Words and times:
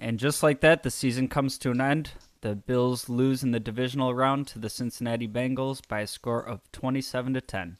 And 0.00 0.18
just 0.18 0.42
like 0.42 0.60
that, 0.60 0.84
the 0.84 0.90
season 0.90 1.28
comes 1.28 1.58
to 1.58 1.72
an 1.72 1.80
end. 1.80 2.12
The 2.40 2.54
Bills 2.54 3.08
lose 3.08 3.42
in 3.42 3.50
the 3.50 3.58
divisional 3.58 4.14
round 4.14 4.46
to 4.48 4.60
the 4.60 4.70
Cincinnati 4.70 5.26
Bengals 5.26 5.80
by 5.86 6.00
a 6.00 6.06
score 6.06 6.40
of 6.40 6.60
27 6.70 7.34
to 7.34 7.40
10. 7.40 7.78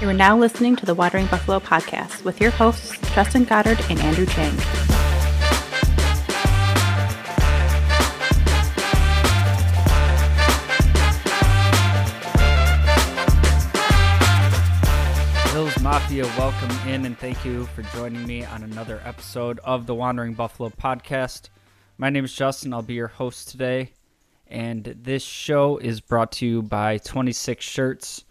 You 0.00 0.08
are 0.08 0.12
now 0.12 0.36
listening 0.36 0.74
to 0.76 0.86
the 0.86 0.94
Wandering 0.94 1.26
Buffalo 1.26 1.60
podcast 1.60 2.24
with 2.24 2.40
your 2.40 2.50
hosts, 2.50 2.98
Justin 3.14 3.44
Goddard 3.44 3.78
and 3.88 4.00
Andrew 4.00 4.26
Chiang. 4.26 4.83
Mafia, 15.94 16.24
welcome 16.36 16.88
in 16.88 17.06
and 17.06 17.16
thank 17.16 17.44
you 17.44 17.66
for 17.66 17.82
joining 17.96 18.26
me 18.26 18.44
on 18.44 18.64
another 18.64 19.00
episode 19.04 19.60
of 19.60 19.86
the 19.86 19.94
Wandering 19.94 20.34
Buffalo 20.34 20.68
podcast. 20.70 21.50
My 21.98 22.10
name 22.10 22.24
is 22.24 22.34
Justin, 22.34 22.74
I'll 22.74 22.82
be 22.82 22.94
your 22.94 23.06
host 23.06 23.48
today, 23.48 23.92
and 24.48 24.82
this 25.00 25.22
show 25.22 25.76
is 25.76 26.00
brought 26.00 26.32
to 26.32 26.46
you 26.46 26.62
by 26.62 26.98
26 26.98 27.64
Shirts. 27.64 28.24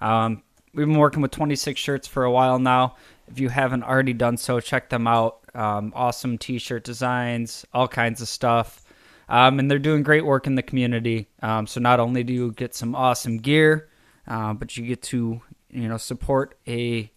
Um, 0.00 0.42
we've 0.72 0.86
been 0.86 0.96
working 0.96 1.20
with 1.20 1.30
26 1.32 1.78
Shirts 1.78 2.08
for 2.08 2.24
a 2.24 2.30
while 2.30 2.58
now. 2.58 2.96
If 3.28 3.38
you 3.38 3.50
haven't 3.50 3.82
already 3.84 4.14
done 4.14 4.38
so, 4.38 4.58
check 4.58 4.88
them 4.88 5.06
out. 5.06 5.40
Um, 5.54 5.92
awesome 5.94 6.38
t 6.38 6.58
shirt 6.58 6.84
designs, 6.84 7.66
all 7.74 7.86
kinds 7.86 8.22
of 8.22 8.28
stuff. 8.28 8.82
Um, 9.28 9.58
and 9.58 9.70
they're 9.70 9.78
doing 9.78 10.02
great 10.02 10.24
work 10.24 10.46
in 10.46 10.54
the 10.54 10.62
community. 10.62 11.28
Um, 11.42 11.66
so 11.66 11.80
not 11.80 12.00
only 12.00 12.24
do 12.24 12.32
you 12.32 12.52
get 12.52 12.74
some 12.74 12.94
awesome 12.94 13.36
gear, 13.36 13.90
uh, 14.26 14.54
but 14.54 14.74
you 14.78 14.86
get 14.86 15.02
to 15.02 15.42
you 15.70 15.88
know 15.88 15.96
support 15.96 16.56
a 16.66 17.10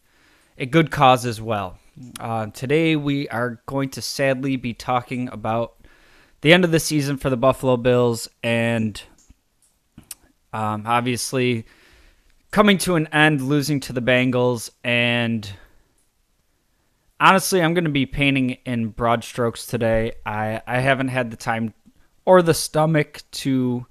a 0.58 0.66
good 0.66 0.92
cause 0.92 1.26
as 1.26 1.42
well. 1.42 1.78
Uh, 2.20 2.48
today 2.48 2.96
we 2.96 3.28
are 3.30 3.62
going 3.66 3.90
to 3.90 4.02
sadly 4.02 4.56
be 4.56 4.74
talking 4.74 5.30
about 5.30 5.76
the 6.42 6.54
end 6.54 6.66
of 6.66 6.72
the 6.72 6.80
season 6.80 7.18
for 7.18 7.30
the 7.30 7.38
Buffalo 7.38 7.78
Bills 7.78 8.28
and 8.42 9.02
um, 10.52 10.84
obviously 10.86 11.66
coming 12.52 12.78
to 12.78 12.96
an 12.96 13.08
end, 13.08 13.42
losing 13.42 13.80
to 13.82 13.94
the 13.94 14.02
Bengals, 14.02 14.70
and 14.84 15.52
honestly, 17.20 17.62
I'm 17.62 17.74
going 17.74 17.86
to 17.86 17.90
be 17.90 18.06
painting 18.06 18.52
in 18.66 18.90
broad 18.90 19.24
strokes 19.24 19.66
today. 19.66 20.14
I 20.26 20.62
I 20.66 20.80
haven't 20.80 21.10
had 21.10 21.32
the 21.32 21.38
time 21.38 21.74
or 22.26 22.42
the 22.42 22.54
stomach 22.54 23.24
to 23.32 23.88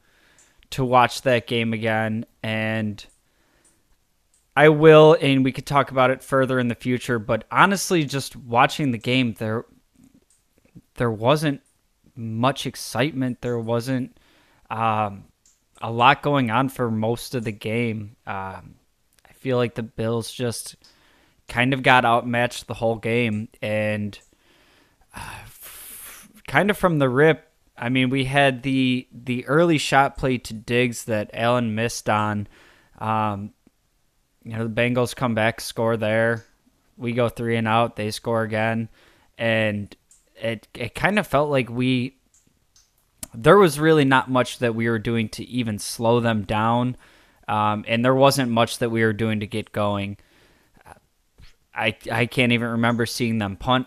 to 0.71 0.85
watch 0.85 1.23
that 1.23 1.47
game 1.47 1.73
again, 1.73 2.25
and 2.43 3.05
I 4.55 4.69
will, 4.69 5.17
and 5.21 5.45
we 5.45 5.53
could 5.53 5.67
talk 5.67 5.91
about 5.91 6.11
it 6.11 6.23
further 6.23 6.59
in 6.59 6.69
the 6.69 6.75
future. 6.75 7.19
But 7.19 7.45
honestly, 7.51 8.05
just 8.05 8.37
watching 8.37 8.91
the 8.91 8.99
game, 8.99 9.35
there 9.35 9.65
there 10.97 11.11
wasn't 11.11 11.63
much 12.15 12.67
excitement. 12.67 13.41
There 13.41 13.59
wasn't 13.59 14.19
um, 14.71 15.25
a 15.81 15.91
lot 15.91 16.23
going 16.23 16.51
on 16.51 16.69
for 16.69 16.91
most 16.91 17.35
of 17.35 17.45
the 17.45 17.53
game. 17.53 18.17
Um, 18.27 18.75
I 19.29 19.33
feel 19.35 19.57
like 19.57 19.75
the 19.75 19.83
Bills 19.83 20.31
just 20.31 20.77
kind 21.49 21.73
of 21.73 21.83
got 21.83 22.05
outmatched 22.05 22.67
the 22.67 22.75
whole 22.75 22.97
game, 22.97 23.49
and 23.63 24.19
uh, 25.17 25.39
f- 25.45 26.29
kind 26.47 26.71
of 26.71 26.77
from 26.77 26.99
the 26.99 27.09
rip. 27.09 27.49
I 27.77 27.89
mean, 27.89 28.11
we 28.11 28.25
had 28.25 28.63
the 28.63 29.09
the 29.13 29.47
early 29.47 29.79
shot 29.79 30.19
play 30.19 30.37
to 30.37 30.53
Diggs 30.53 31.05
that 31.05 31.31
Allen 31.33 31.75
missed 31.75 32.11
on. 32.11 32.49
Um, 32.99 33.55
you 34.45 34.57
know, 34.57 34.67
the 34.67 34.75
Bengals 34.75 35.15
come 35.15 35.35
back, 35.35 35.61
score 35.61 35.97
there. 35.97 36.45
We 36.97 37.13
go 37.13 37.29
three 37.29 37.57
and 37.57 37.69
out. 37.69 37.97
They 37.97 38.11
score 38.11 38.43
again, 38.43 38.89
and 39.39 39.95
it 40.37 40.69
it 40.75 40.95
kind 40.95 41.19
of 41.19 41.27
felt 41.27 41.51
like 41.51 41.71
we 41.71 42.17
there 43.35 43.57
was 43.57 43.81
really 43.81 44.05
not 44.05 44.31
much 44.31 44.59
that 44.59 44.75
we 44.75 44.89
were 44.89 44.99
doing 44.99 45.29
to 45.31 45.45
even 45.45 45.79
slow 45.79 46.21
them 46.21 46.43
down, 46.43 46.97
um, 47.49 47.85
and 47.89 48.05
there 48.05 48.15
wasn't 48.15 48.51
much 48.51 48.79
that 48.79 48.91
we 48.91 49.03
were 49.03 49.13
doing 49.13 49.41
to 49.41 49.47
get 49.47 49.73
going. 49.73 50.17
I 51.75 51.97
I 52.11 52.27
can't 52.27 52.53
even 52.53 52.69
remember 52.69 53.07
seeing 53.07 53.39
them 53.39 53.57
punt 53.57 53.87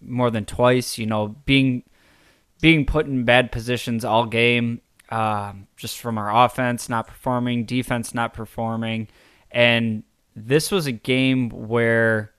more 0.00 0.30
than 0.30 0.44
twice. 0.44 0.98
You 0.98 1.06
know, 1.06 1.28
being 1.44 1.84
being 2.60 2.84
put 2.84 3.06
in 3.06 3.24
bad 3.24 3.52
positions 3.52 4.04
all 4.04 4.26
game, 4.26 4.80
uh, 5.10 5.52
just 5.76 5.98
from 5.98 6.18
our 6.18 6.44
offense 6.44 6.88
not 6.88 7.06
performing, 7.06 7.64
defense 7.64 8.14
not 8.14 8.34
performing. 8.34 9.08
And 9.50 10.04
this 10.36 10.70
was 10.70 10.86
a 10.86 10.92
game 10.92 11.50
where 11.50 12.32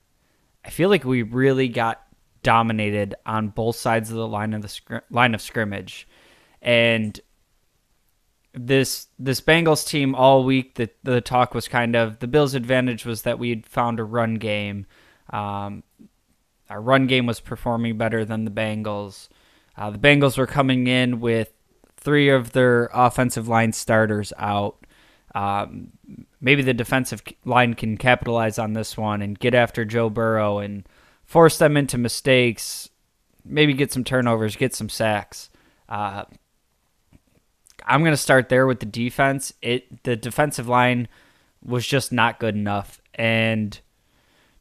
I 0.64 0.70
feel 0.70 0.90
like 0.90 1.04
we 1.04 1.24
really 1.24 1.68
got 1.68 2.02
dominated 2.44 3.16
on 3.26 3.50
both 3.50 3.76
sides 3.76 4.10
of 4.10 4.16
the 4.16 4.28
line 4.28 4.54
of 4.54 4.62
the 4.62 5.02
line 5.10 5.34
of 5.34 5.42
scrimmage. 5.42 6.08
And 6.62 7.20
this 8.54 9.08
this 9.18 9.42
Bengals 9.42 9.88
team 9.88 10.14
all 10.14 10.44
week 10.44 10.76
the 10.76 10.90
the 11.04 11.22
talk 11.22 11.54
was 11.54 11.68
kind 11.68 11.96
of 11.96 12.20
the 12.20 12.28
Bills' 12.28 12.54
advantage 12.54 13.06
was 13.06 13.22
that 13.24 13.40
we 13.40 13.50
had 13.50 13.66
found 13.66 14.00
a 14.00 14.04
run 14.04 14.36
game. 14.36 14.86
Um, 15.30 15.84
our 16.70 16.82
run 16.82 17.08
game 17.08 17.26
was 17.26 17.40
performing 17.40 17.98
better 17.98 18.26
than 18.26 18.46
the 18.46 18.52
Bengals. 18.52 19.28
Uh, 19.78 19.90
the 19.90 19.98
Bengals 19.98 20.38
were 20.38 20.48
coming 20.48 20.88
in 20.88 21.20
with 21.20 21.52
three 21.98 22.30
of 22.30 22.52
their 22.52 22.90
offensive 22.94 23.48
line 23.48 23.74
starters 23.74 24.34
out. 24.38 24.86
Um, 25.34 25.92
maybe 26.42 26.64
the 26.64 26.74
defensive 26.74 27.22
line 27.46 27.76
can 27.76 27.98
capitalize 27.98 28.58
on 28.60 28.74
this 28.74 28.98
one 28.98 29.22
and 29.22 29.40
get 29.40 29.54
after 29.54 29.86
Joe 29.86 30.10
Burrow 30.10 30.58
and 30.58 30.88
force 31.24 31.58
them 31.58 31.78
into 31.78 31.98
mistakes. 31.98 32.90
Maybe 33.46 33.74
get 33.74 33.94
some 33.94 34.04
turnovers, 34.04 34.56
get 34.56 34.76
some 34.76 34.90
sacks. 34.90 35.50
Uh, 35.88 36.26
I'm 37.86 38.02
going 38.02 38.12
to 38.14 38.18
start 38.18 38.50
there 38.50 38.68
with 38.68 38.80
the 38.80 38.86
defense. 38.86 39.54
It 39.62 40.04
the 40.04 40.16
defensive 40.16 40.68
line 40.68 41.08
was 41.64 41.86
just 41.86 42.12
not 42.12 42.40
good 42.40 42.56
enough, 42.56 43.02
and 43.16 43.80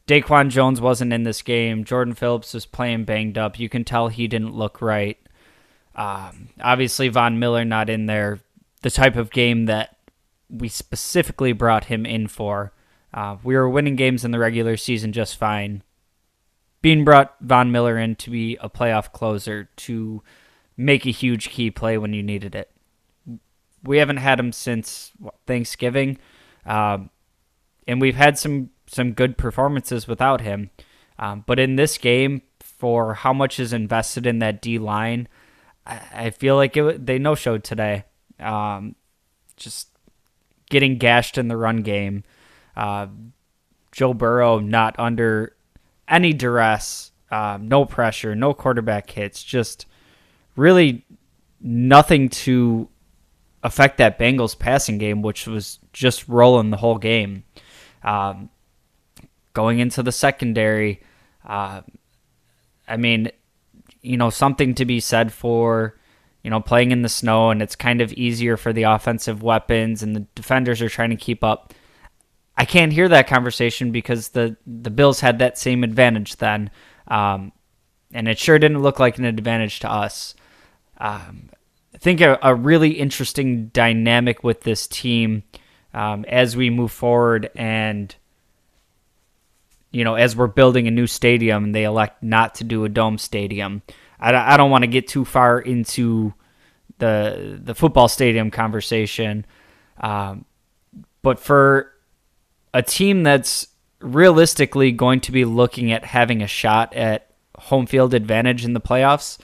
Daquan 0.07 0.49
Jones 0.49 0.81
wasn't 0.81 1.12
in 1.12 1.23
this 1.23 1.43
game. 1.43 1.85
Jordan 1.85 2.15
Phillips 2.15 2.55
was 2.55 2.67
playing 2.67 3.05
banged 3.05 3.39
up. 3.39 3.59
You 3.59 3.69
can 3.69 3.85
tell 3.85 4.09
he 4.09 4.27
didn't 4.27 4.55
look 4.55 4.81
right. 4.81 5.19
Um, 5.95 6.49
obviously, 6.61 7.09
Von 7.09 7.39
Miller 7.39 7.65
not 7.65 7.91
in 7.91 8.07
there. 8.07 8.41
The 8.83 8.91
type 8.91 9.17
of 9.17 9.31
game 9.31 9.67
that 9.67 9.99
we 10.50 10.69
specifically 10.69 11.53
brought 11.53 11.84
him 11.84 12.05
in 12.05 12.27
for. 12.27 12.72
Uh, 13.12 13.37
we 13.43 13.55
were 13.55 13.69
winning 13.69 13.97
games 13.97 14.25
in 14.25 14.31
the 14.31 14.38
regular 14.38 14.77
season 14.77 15.12
just 15.12 15.37
fine. 15.37 15.83
Beane 16.83 17.05
brought 17.05 17.37
Von 17.41 17.71
Miller 17.71 17.99
in 17.99 18.16
to 18.16 18.31
be 18.31 18.56
a 18.61 18.71
playoff 18.71 19.12
closer 19.12 19.69
to 19.77 20.22
make 20.77 21.06
a 21.06 21.11
huge 21.11 21.50
key 21.50 21.71
play 21.71 21.99
when 21.99 22.12
you 22.12 22.22
needed 22.22 22.55
it. 22.55 22.71
We 23.83 23.99
haven't 23.99 24.19
had 24.19 24.38
him 24.38 24.53
since 24.53 25.12
Thanksgiving, 25.47 26.19
um, 26.67 27.11
and 27.87 28.00
we've 28.00 28.17
had 28.17 28.38
some 28.38 28.71
some 28.87 29.12
good 29.12 29.38
performances 29.38 30.09
without 30.09 30.41
him. 30.41 30.71
Um, 31.19 31.44
but 31.47 31.59
in 31.59 31.77
this 31.77 31.99
game, 31.99 32.43
for 32.61 33.15
how 33.15 33.32
much 33.32 33.61
is 33.61 33.72
invested 33.72 34.27
in 34.27 34.38
that 34.38 34.61
D 34.62 34.78
line, 34.78 35.28
I, 35.87 36.00
I 36.12 36.31
feel 36.31 36.56
like 36.56 36.77
it, 36.77 37.06
they 37.06 37.19
no 37.19 37.34
showed 37.34 37.62
today. 37.62 38.05
Um, 38.38 38.97
just 39.56 39.90
getting 40.70 40.97
gashed 40.97 41.36
in 41.36 41.48
the 41.48 41.56
run 41.56 41.82
game. 41.82 42.25
Uh, 42.75 43.08
Joe 43.92 44.14
Burrow 44.14 44.58
not 44.58 44.98
under 44.98 45.54
any 46.08 46.32
duress, 46.32 47.12
uh, 47.31 47.58
no 47.60 47.84
pressure, 47.84 48.34
no 48.34 48.54
quarterback 48.54 49.10
hits, 49.10 49.42
just 49.44 49.86
really 50.56 51.04
nothing 51.60 52.28
to 52.28 52.88
affect 53.62 53.98
that 53.98 54.19
Bengals 54.19 54.58
passing 54.58 54.98
game, 54.98 55.22
which 55.22 55.47
was 55.47 55.78
just 55.92 56.26
rolling 56.28 56.70
the 56.70 56.78
whole 56.78 56.98
game. 56.98 57.44
Um, 58.02 58.48
going 59.52 59.78
into 59.78 60.02
the 60.02 60.12
secondary, 60.12 61.02
uh, 61.44 61.82
I 62.88 62.96
mean, 62.96 63.31
you 64.00 64.16
know, 64.16 64.31
something 64.31 64.75
to 64.76 64.84
be 64.84 65.00
said 65.00 65.32
for 65.32 66.00
you 66.42 66.50
know, 66.50 66.60
playing 66.60 66.90
in 66.90 67.02
the 67.02 67.08
snow 67.08 67.50
and 67.50 67.60
it's 67.60 67.76
kind 67.76 68.00
of 68.00 68.12
easier 68.14 68.56
for 68.56 68.72
the 68.72 68.84
offensive 68.84 69.42
weapons 69.42 70.02
and 70.02 70.16
the 70.16 70.26
defenders 70.34 70.81
are 70.81 70.88
trying 70.88 71.10
to 71.10 71.16
keep 71.16 71.44
up. 71.44 71.75
I 72.56 72.64
can't 72.64 72.92
hear 72.92 73.08
that 73.08 73.26
conversation 73.26 73.90
because 73.90 74.31
the 74.31 74.56
the 74.66 74.90
Bills 74.90 75.20
had 75.20 75.38
that 75.38 75.56
same 75.56 75.82
advantage 75.82 76.37
then, 76.37 76.70
um, 77.08 77.52
and 78.12 78.28
it 78.28 78.38
sure 78.38 78.58
didn't 78.58 78.82
look 78.82 78.98
like 78.98 79.16
an 79.16 79.25
advantage 79.25 79.81
to 79.81 79.90
us. 79.90 80.34
Um, 80.98 81.48
I 81.94 81.98
think 81.98 82.20
a, 82.20 82.38
a, 82.42 82.54
really 82.54 82.90
interesting 82.90 83.69
dynamic 83.69 84.44
with 84.44 84.60
this 84.60 84.87
team 84.87 85.42
um, 85.94 86.26
as 86.28 86.54
we 86.54 86.69
move 86.69 86.92
forward 86.92 87.50
and 87.56 88.14
you 89.90 90.04
know 90.04 90.16
as 90.16 90.37
we're 90.37 90.46
building 90.46 90.87
a 90.87 90.90
new 90.90 91.06
stadium, 91.06 91.64
and 91.64 91.75
they 91.75 91.84
elect 91.84 92.22
not 92.22 92.56
to 92.56 92.64
do 92.64 92.84
a 92.84 92.90
dome 92.90 93.16
stadium. 93.16 93.81
I, 94.20 94.55
I 94.55 94.56
don't 94.56 94.70
want 94.70 94.82
to 94.82 94.88
get 94.88 95.08
too 95.08 95.25
far 95.25 95.58
into 95.58 96.34
the 96.99 97.58
the 97.62 97.75
football 97.75 98.08
stadium 98.08 98.50
conversation, 98.50 99.46
um, 99.99 100.44
but 101.22 101.40
for 101.40 101.93
a 102.72 102.82
team 102.82 103.22
that's 103.22 103.67
realistically 104.00 104.93
going 104.93 105.20
to 105.20 105.32
be 105.32 105.44
looking 105.44 105.93
at 105.93 106.05
having 106.05 106.43
a 106.43 106.46
shot 106.46 106.94
at 106.94 107.31
home 107.56 107.87
field 107.87 108.14
advantage 108.14 108.64
in 108.64 108.72
the 108.72 108.81
playoffs. 108.81 109.38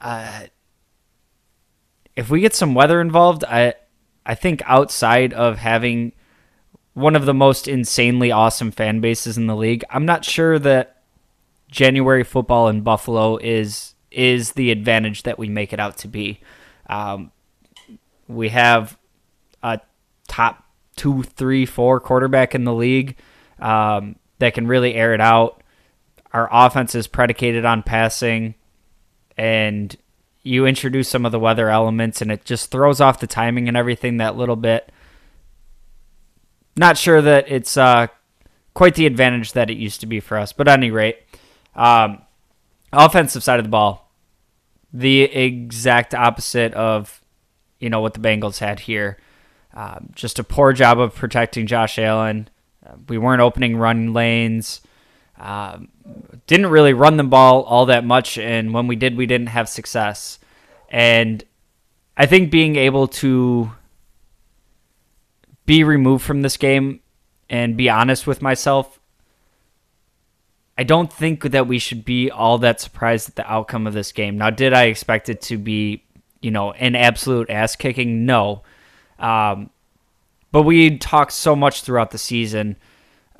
Uh, 0.00 0.44
if 2.14 2.28
we 2.28 2.40
get 2.40 2.54
some 2.54 2.74
weather 2.74 3.00
involved, 3.00 3.44
I 3.44 3.74
I 4.26 4.34
think 4.34 4.62
outside 4.66 5.32
of 5.32 5.58
having 5.58 6.12
one 6.94 7.16
of 7.16 7.24
the 7.24 7.34
most 7.34 7.66
insanely 7.66 8.30
awesome 8.30 8.70
fan 8.70 9.00
bases 9.00 9.38
in 9.38 9.46
the 9.46 9.56
league, 9.56 9.84
I'm 9.90 10.04
not 10.04 10.24
sure 10.24 10.58
that 10.58 11.02
January 11.70 12.22
football 12.22 12.68
in 12.68 12.82
Buffalo 12.82 13.38
is 13.38 13.91
is 14.12 14.52
the 14.52 14.70
advantage 14.70 15.24
that 15.24 15.38
we 15.38 15.48
make 15.48 15.72
it 15.72 15.80
out 15.80 15.98
to 15.98 16.08
be. 16.08 16.40
Um, 16.88 17.32
we 18.28 18.50
have 18.50 18.98
a 19.62 19.80
top 20.28 20.64
two, 20.96 21.22
three, 21.22 21.66
four 21.66 22.00
quarterback 22.00 22.54
in 22.54 22.64
the 22.64 22.74
league 22.74 23.16
um, 23.58 24.16
that 24.38 24.54
can 24.54 24.66
really 24.66 24.94
air 24.94 25.14
it 25.14 25.20
out. 25.20 25.62
Our 26.32 26.48
offense 26.50 26.94
is 26.94 27.06
predicated 27.06 27.64
on 27.64 27.82
passing, 27.82 28.54
and 29.36 29.94
you 30.42 30.66
introduce 30.66 31.08
some 31.08 31.26
of 31.26 31.32
the 31.32 31.38
weather 31.38 31.68
elements, 31.68 32.22
and 32.22 32.32
it 32.32 32.44
just 32.44 32.70
throws 32.70 33.00
off 33.00 33.20
the 33.20 33.26
timing 33.26 33.68
and 33.68 33.76
everything 33.76 34.16
that 34.16 34.36
little 34.36 34.56
bit. 34.56 34.90
Not 36.76 36.96
sure 36.96 37.20
that 37.20 37.50
it's 37.50 37.76
uh, 37.76 38.06
quite 38.74 38.94
the 38.94 39.06
advantage 39.06 39.52
that 39.52 39.70
it 39.70 39.76
used 39.76 40.00
to 40.00 40.06
be 40.06 40.20
for 40.20 40.38
us, 40.38 40.52
but 40.52 40.68
at 40.68 40.78
any 40.78 40.90
rate, 40.90 41.18
um, 41.74 42.22
offensive 42.92 43.42
side 43.42 43.60
of 43.60 43.64
the 43.66 43.70
ball, 43.70 44.01
the 44.92 45.22
exact 45.22 46.14
opposite 46.14 46.74
of 46.74 47.20
you 47.78 47.90
know 47.90 48.00
what 48.00 48.14
the 48.14 48.20
Bengals 48.20 48.58
had 48.58 48.80
here. 48.80 49.18
Um, 49.74 50.10
just 50.14 50.38
a 50.38 50.44
poor 50.44 50.72
job 50.72 51.00
of 51.00 51.14
protecting 51.14 51.66
Josh 51.66 51.98
Allen. 51.98 52.48
Uh, 52.86 52.96
we 53.08 53.18
weren't 53.18 53.40
opening 53.40 53.76
run 53.76 54.12
lanes. 54.12 54.80
Um, 55.38 55.88
didn't 56.46 56.66
really 56.66 56.92
run 56.92 57.16
the 57.16 57.24
ball 57.24 57.62
all 57.62 57.86
that 57.86 58.04
much, 58.04 58.38
and 58.38 58.72
when 58.72 58.86
we 58.86 58.96
did, 58.96 59.16
we 59.16 59.26
didn't 59.26 59.48
have 59.48 59.68
success. 59.68 60.38
And 60.88 61.42
I 62.16 62.26
think 62.26 62.50
being 62.50 62.76
able 62.76 63.08
to 63.08 63.72
be 65.64 65.84
removed 65.84 66.24
from 66.24 66.42
this 66.42 66.56
game 66.56 67.00
and 67.48 67.76
be 67.76 67.88
honest 67.88 68.26
with 68.26 68.42
myself, 68.42 69.00
I 70.78 70.84
don't 70.84 71.12
think 71.12 71.42
that 71.42 71.66
we 71.66 71.78
should 71.78 72.04
be 72.04 72.30
all 72.30 72.58
that 72.58 72.80
surprised 72.80 73.28
at 73.28 73.36
the 73.36 73.50
outcome 73.50 73.86
of 73.86 73.92
this 73.92 74.12
game. 74.12 74.38
Now, 74.38 74.50
did 74.50 74.72
I 74.72 74.84
expect 74.84 75.28
it 75.28 75.40
to 75.42 75.58
be, 75.58 76.02
you 76.40 76.50
know, 76.50 76.72
an 76.72 76.96
absolute 76.96 77.50
ass 77.50 77.76
kicking? 77.76 78.24
No. 78.24 78.62
Um, 79.18 79.70
but 80.50 80.62
we 80.62 80.98
talked 80.98 81.32
so 81.32 81.54
much 81.54 81.82
throughout 81.82 82.10
the 82.10 82.18
season 82.18 82.76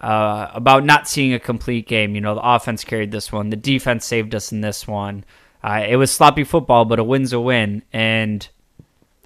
uh, 0.01 0.51
about 0.53 0.85
not 0.85 1.09
seeing 1.09 1.33
a 1.33 1.39
complete 1.39 1.87
game. 1.87 2.15
You 2.15 2.21
know, 2.21 2.35
the 2.35 2.47
offense 2.47 2.85
carried 2.85 3.13
this 3.13 3.33
one, 3.33 3.51
the 3.51 3.57
defense 3.57 4.05
saved 4.05 4.35
us 4.35 4.53
in 4.53 4.61
this 4.61 4.87
one. 4.87 5.25
Uh, 5.63 5.85
it 5.89 5.97
was 5.97 6.11
sloppy 6.11 6.43
football, 6.45 6.85
but 6.85 6.99
a 6.99 7.05
win's 7.05 7.33
a 7.33 7.41
win, 7.41 7.83
and 7.93 8.49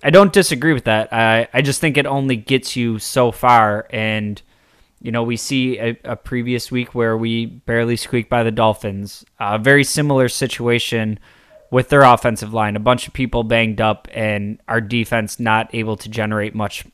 I 0.02 0.10
don't 0.10 0.32
disagree 0.32 0.74
with 0.74 0.84
that. 0.84 1.10
I 1.12 1.48
I 1.54 1.62
just 1.62 1.80
think 1.80 1.96
it 1.96 2.06
only 2.06 2.36
gets 2.36 2.76
you 2.76 2.98
so 2.98 3.32
far, 3.32 3.86
and 3.90 4.40
you 5.00 5.12
know 5.12 5.22
we 5.22 5.36
see 5.36 5.78
a, 5.78 5.98
a 6.04 6.16
previous 6.16 6.70
week 6.70 6.94
where 6.94 7.16
we 7.16 7.46
barely 7.46 7.96
squeaked 7.96 8.30
by 8.30 8.42
the 8.42 8.50
Dolphins. 8.50 9.24
A 9.38 9.58
very 9.58 9.84
similar 9.84 10.28
situation 10.28 11.18
with 11.70 11.88
their 11.88 12.02
offensive 12.02 12.54
line, 12.54 12.76
a 12.76 12.80
bunch 12.80 13.06
of 13.06 13.12
people 13.12 13.42
banged 13.42 13.80
up, 13.80 14.08
and 14.12 14.60
our 14.68 14.80
defense 14.80 15.40
not 15.40 15.74
able 15.74 15.96
to 15.96 16.08
generate 16.08 16.54
much 16.54 16.84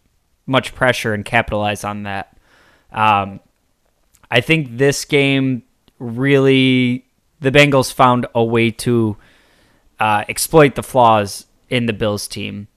much 0.47 0.75
pressure 0.75 1.15
and 1.15 1.25
capitalize 1.25 1.85
on 1.85 2.03
that. 2.03 2.37
Um, 2.91 3.41
I 4.31 4.41
think 4.41 4.77
this 4.79 5.05
game 5.05 5.63
really 5.99 7.07
the 7.41 7.51
Bengals 7.51 7.93
found 7.93 8.27
a 8.35 8.43
way 8.43 8.71
to 8.71 9.17
uh, 10.01 10.25
exploit 10.29 10.75
the 10.75 10.83
flaws 10.83 11.47
in 11.69 11.87
the 11.87 11.93
Bills 11.93 12.27
team. 12.27 12.69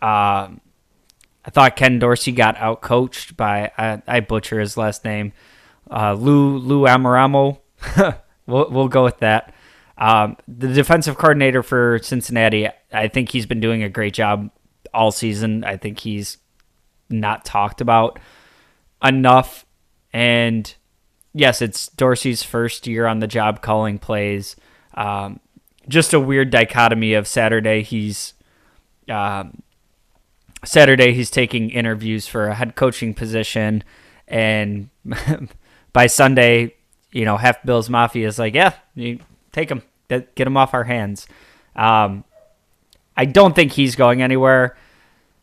Uh, 0.00 0.48
I 1.48 1.50
thought 1.50 1.76
Ken 1.76 1.98
Dorsey 1.98 2.32
got 2.32 2.56
outcoached 2.56 3.34
by 3.34 3.72
I, 3.78 4.02
I 4.06 4.20
butcher 4.20 4.60
his 4.60 4.76
last 4.76 5.02
name, 5.02 5.32
uh, 5.90 6.12
Lou 6.12 6.58
Lou 6.58 6.82
Anarumo. 6.82 7.60
we'll 8.46 8.68
we'll 8.70 8.88
go 8.88 9.02
with 9.02 9.20
that. 9.20 9.54
Um, 9.96 10.36
the 10.46 10.68
defensive 10.68 11.16
coordinator 11.16 11.62
for 11.62 12.00
Cincinnati, 12.02 12.68
I 12.92 13.08
think 13.08 13.30
he's 13.30 13.46
been 13.46 13.60
doing 13.60 13.82
a 13.82 13.88
great 13.88 14.12
job 14.12 14.50
all 14.92 15.10
season. 15.10 15.64
I 15.64 15.78
think 15.78 16.00
he's 16.00 16.36
not 17.08 17.46
talked 17.46 17.80
about 17.80 18.18
enough. 19.02 19.64
And 20.12 20.72
yes, 21.32 21.62
it's 21.62 21.88
Dorsey's 21.88 22.42
first 22.42 22.86
year 22.86 23.06
on 23.06 23.20
the 23.20 23.26
job 23.26 23.62
calling 23.62 23.98
plays. 23.98 24.54
Um, 24.92 25.40
just 25.88 26.12
a 26.12 26.20
weird 26.20 26.50
dichotomy 26.50 27.14
of 27.14 27.26
Saturday 27.26 27.82
he's 27.82 28.34
um, 29.08 29.62
Saturday 30.64 31.12
he's 31.12 31.30
taking 31.30 31.70
interviews 31.70 32.26
for 32.26 32.48
a 32.48 32.54
head 32.54 32.74
coaching 32.74 33.14
position, 33.14 33.84
and 34.26 34.90
by 35.92 36.06
Sunday, 36.06 36.74
you 37.12 37.24
know, 37.24 37.36
half 37.36 37.62
Bills 37.62 37.88
Mafia 37.88 38.26
is 38.26 38.38
like, 38.38 38.54
yeah, 38.54 38.74
you 38.94 39.20
take 39.52 39.70
him, 39.70 39.82
get, 40.08 40.36
him 40.36 40.56
off 40.56 40.74
our 40.74 40.84
hands. 40.84 41.26
Um, 41.76 42.24
I 43.16 43.24
don't 43.24 43.54
think 43.54 43.72
he's 43.72 43.96
going 43.96 44.22
anywhere. 44.22 44.76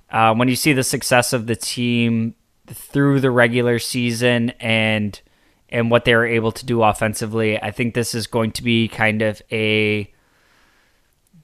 Uh, 0.10 0.34
when 0.34 0.48
you 0.48 0.56
see 0.56 0.74
the 0.74 0.84
success 0.84 1.34
of 1.34 1.48
the 1.48 1.56
team 1.56 2.36
through 2.68 3.20
the 3.20 3.32
regular 3.32 3.80
season 3.80 4.52
and 4.60 5.20
and 5.70 5.90
what 5.90 6.06
they 6.06 6.16
were 6.16 6.26
able 6.26 6.52
to 6.52 6.66
do 6.66 6.84
offensively, 6.84 7.62
I 7.62 7.72
think 7.72 7.96
this 7.96 8.14
is 8.14 8.28
going 8.28 8.52
to 8.52 8.64
be 8.64 8.88
kind 8.88 9.22
of 9.22 9.42
a 9.52 10.12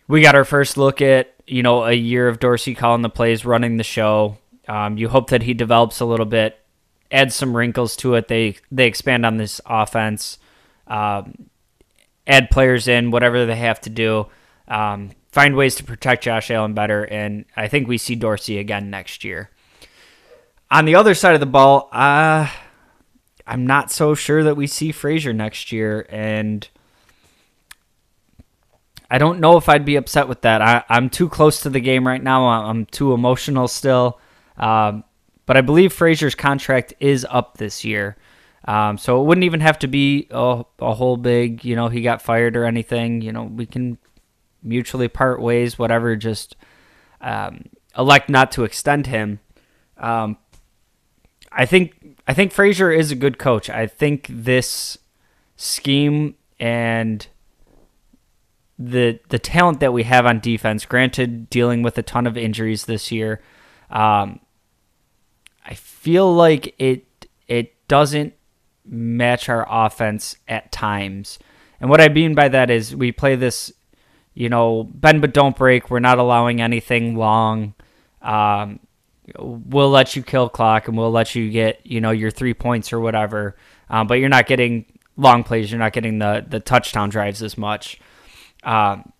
we 0.07 0.21
got 0.21 0.35
our 0.35 0.45
first 0.45 0.77
look 0.77 1.01
at 1.01 1.33
you 1.51 1.63
know 1.63 1.83
a 1.83 1.93
year 1.93 2.27
of 2.27 2.39
Dorsey 2.39 2.73
calling 2.73 3.01
the 3.01 3.09
plays, 3.09 3.45
running 3.45 3.77
the 3.77 3.83
show. 3.83 4.37
Um, 4.67 4.97
you 4.97 5.09
hope 5.09 5.29
that 5.31 5.43
he 5.43 5.53
develops 5.53 5.99
a 5.99 6.05
little 6.05 6.25
bit, 6.25 6.57
adds 7.11 7.35
some 7.35 7.55
wrinkles 7.55 7.95
to 7.97 8.15
it. 8.15 8.29
They 8.29 8.55
they 8.71 8.87
expand 8.87 9.25
on 9.25 9.37
this 9.37 9.59
offense, 9.65 10.39
um, 10.87 11.49
add 12.25 12.49
players 12.49 12.87
in, 12.87 13.11
whatever 13.11 13.45
they 13.45 13.57
have 13.57 13.81
to 13.81 13.89
do. 13.89 14.27
Um, 14.67 15.11
find 15.31 15.55
ways 15.55 15.75
to 15.75 15.83
protect 15.83 16.23
Josh 16.23 16.49
Allen 16.49 16.73
better, 16.73 17.03
and 17.03 17.45
I 17.57 17.67
think 17.67 17.87
we 17.87 17.97
see 17.97 18.15
Dorsey 18.15 18.57
again 18.57 18.89
next 18.89 19.25
year. 19.25 19.49
On 20.69 20.85
the 20.85 20.95
other 20.95 21.13
side 21.13 21.33
of 21.33 21.41
the 21.41 21.45
ball, 21.45 21.89
uh, 21.91 22.47
I'm 23.45 23.67
not 23.67 23.91
so 23.91 24.15
sure 24.15 24.41
that 24.43 24.55
we 24.55 24.67
see 24.67 24.93
Frazier 24.93 25.33
next 25.33 25.73
year, 25.73 26.07
and 26.09 26.65
I 29.11 29.17
don't 29.17 29.41
know 29.41 29.57
if 29.57 29.67
I'd 29.67 29.83
be 29.83 29.97
upset 29.97 30.29
with 30.29 30.41
that. 30.43 30.61
I, 30.61 30.85
am 30.89 31.09
too 31.09 31.27
close 31.27 31.63
to 31.63 31.69
the 31.69 31.81
game 31.81 32.07
right 32.07 32.23
now. 32.23 32.47
I'm 32.47 32.85
too 32.85 33.11
emotional 33.13 33.67
still. 33.67 34.21
Um, 34.55 35.03
but 35.45 35.57
I 35.57 35.61
believe 35.61 35.91
Frazier's 35.91 36.33
contract 36.33 36.93
is 37.01 37.27
up 37.29 37.57
this 37.57 37.83
year. 37.83 38.15
Um, 38.63 38.97
so 38.97 39.21
it 39.21 39.25
wouldn't 39.25 39.43
even 39.43 39.59
have 39.59 39.79
to 39.79 39.87
be 39.87 40.27
a, 40.31 40.63
a 40.79 40.93
whole 40.93 41.17
big, 41.17 41.65
you 41.65 41.75
know, 41.75 41.89
he 41.89 42.01
got 42.01 42.21
fired 42.21 42.55
or 42.55 42.63
anything. 42.63 43.21
You 43.21 43.33
know, 43.33 43.43
we 43.43 43.65
can 43.65 43.97
mutually 44.63 45.09
part 45.09 45.41
ways, 45.41 45.77
whatever, 45.77 46.15
just 46.15 46.55
um, 47.19 47.65
elect 47.97 48.29
not 48.29 48.53
to 48.53 48.63
extend 48.63 49.07
him. 49.07 49.41
Um, 49.97 50.37
I 51.51 51.65
think 51.65 52.17
I 52.25 52.33
think 52.33 52.53
Frazier 52.53 52.91
is 52.91 53.11
a 53.11 53.15
good 53.15 53.37
coach. 53.37 53.69
I 53.69 53.87
think 53.87 54.27
this 54.29 54.97
scheme 55.57 56.35
and 56.61 57.27
the 58.89 59.19
the 59.29 59.39
talent 59.39 59.79
that 59.79 59.93
we 59.93 60.03
have 60.03 60.25
on 60.25 60.39
defense, 60.39 60.85
granted 60.85 61.49
dealing 61.49 61.81
with 61.81 61.97
a 61.97 62.03
ton 62.03 62.27
of 62.27 62.37
injuries 62.37 62.85
this 62.85 63.11
year, 63.11 63.41
um, 63.89 64.39
I 65.65 65.73
feel 65.73 66.33
like 66.33 66.75
it 66.79 67.27
it 67.47 67.87
doesn't 67.87 68.33
match 68.85 69.49
our 69.49 69.65
offense 69.69 70.35
at 70.47 70.71
times. 70.71 71.39
And 71.79 71.89
what 71.89 72.01
I 72.01 72.09
mean 72.09 72.35
by 72.35 72.47
that 72.49 72.69
is 72.69 72.95
we 72.95 73.11
play 73.11 73.35
this 73.35 73.71
you 74.33 74.49
know, 74.49 74.83
bend 74.83 75.21
but 75.21 75.33
don't 75.33 75.55
break. 75.55 75.89
We're 75.89 75.99
not 75.99 76.17
allowing 76.17 76.61
anything 76.61 77.15
long. 77.15 77.73
Um, 78.21 78.79
we'll 79.37 79.89
let 79.89 80.15
you 80.15 80.23
kill 80.23 80.49
clock 80.49 80.87
and 80.87 80.97
we'll 80.97 81.11
let 81.11 81.35
you 81.35 81.49
get, 81.49 81.85
you 81.85 82.01
know, 82.01 82.11
your 82.11 82.31
three 82.31 82.53
points 82.53 82.93
or 82.93 82.99
whatever. 82.99 83.55
Um, 83.89 84.07
but 84.07 84.15
you're 84.15 84.29
not 84.29 84.47
getting 84.47 84.85
long 85.17 85.43
plays. 85.43 85.71
You're 85.71 85.79
not 85.79 85.93
getting 85.93 86.19
the, 86.19 86.45
the 86.47 86.59
touchdown 86.59 87.09
drives 87.09 87.43
as 87.43 87.57
much. 87.57 87.99
Um, 88.63 89.11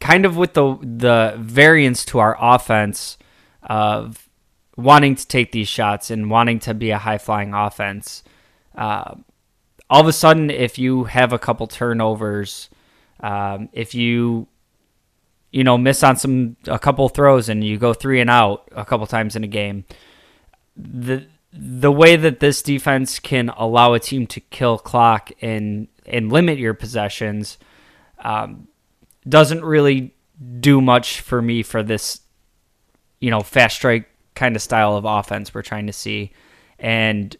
kind 0.00 0.24
of 0.24 0.36
with 0.36 0.54
the 0.54 0.76
the 0.80 1.34
variance 1.38 2.04
to 2.06 2.18
our 2.18 2.36
offense 2.40 3.18
of 3.62 4.28
wanting 4.76 5.14
to 5.14 5.26
take 5.26 5.52
these 5.52 5.68
shots 5.68 6.10
and 6.10 6.30
wanting 6.30 6.58
to 6.58 6.74
be 6.74 6.90
a 6.90 6.98
high 6.98 7.18
flying 7.18 7.52
offense. 7.52 8.24
Uh, 8.74 9.14
all 9.88 10.00
of 10.00 10.06
a 10.06 10.12
sudden, 10.12 10.50
if 10.50 10.78
you 10.78 11.04
have 11.04 11.32
a 11.32 11.38
couple 11.38 11.66
turnovers, 11.66 12.70
um, 13.20 13.68
if 13.72 13.94
you 13.94 14.48
you 15.52 15.64
know 15.64 15.76
miss 15.76 16.02
on 16.02 16.16
some 16.16 16.56
a 16.66 16.78
couple 16.78 17.08
throws 17.08 17.48
and 17.48 17.62
you 17.62 17.76
go 17.76 17.92
three 17.92 18.20
and 18.20 18.30
out 18.30 18.68
a 18.72 18.84
couple 18.84 19.06
times 19.06 19.36
in 19.36 19.44
a 19.44 19.48
game, 19.48 19.84
the 20.76 21.26
the 21.52 21.92
way 21.92 22.14
that 22.16 22.40
this 22.40 22.62
defense 22.62 23.18
can 23.18 23.48
allow 23.50 23.92
a 23.92 24.00
team 24.00 24.26
to 24.28 24.40
kill 24.40 24.78
clock 24.78 25.32
and 25.42 25.88
and 26.10 26.30
limit 26.32 26.58
your 26.58 26.74
possessions 26.74 27.58
um, 28.18 28.68
doesn't 29.28 29.64
really 29.64 30.14
do 30.60 30.80
much 30.80 31.20
for 31.20 31.40
me 31.40 31.62
for 31.62 31.82
this, 31.82 32.20
you 33.20 33.30
know, 33.30 33.40
fast 33.40 33.76
strike 33.76 34.08
kind 34.34 34.56
of 34.56 34.62
style 34.62 34.96
of 34.96 35.04
offense 35.04 35.54
we're 35.54 35.62
trying 35.62 35.86
to 35.86 35.92
see. 35.92 36.32
And 36.78 37.36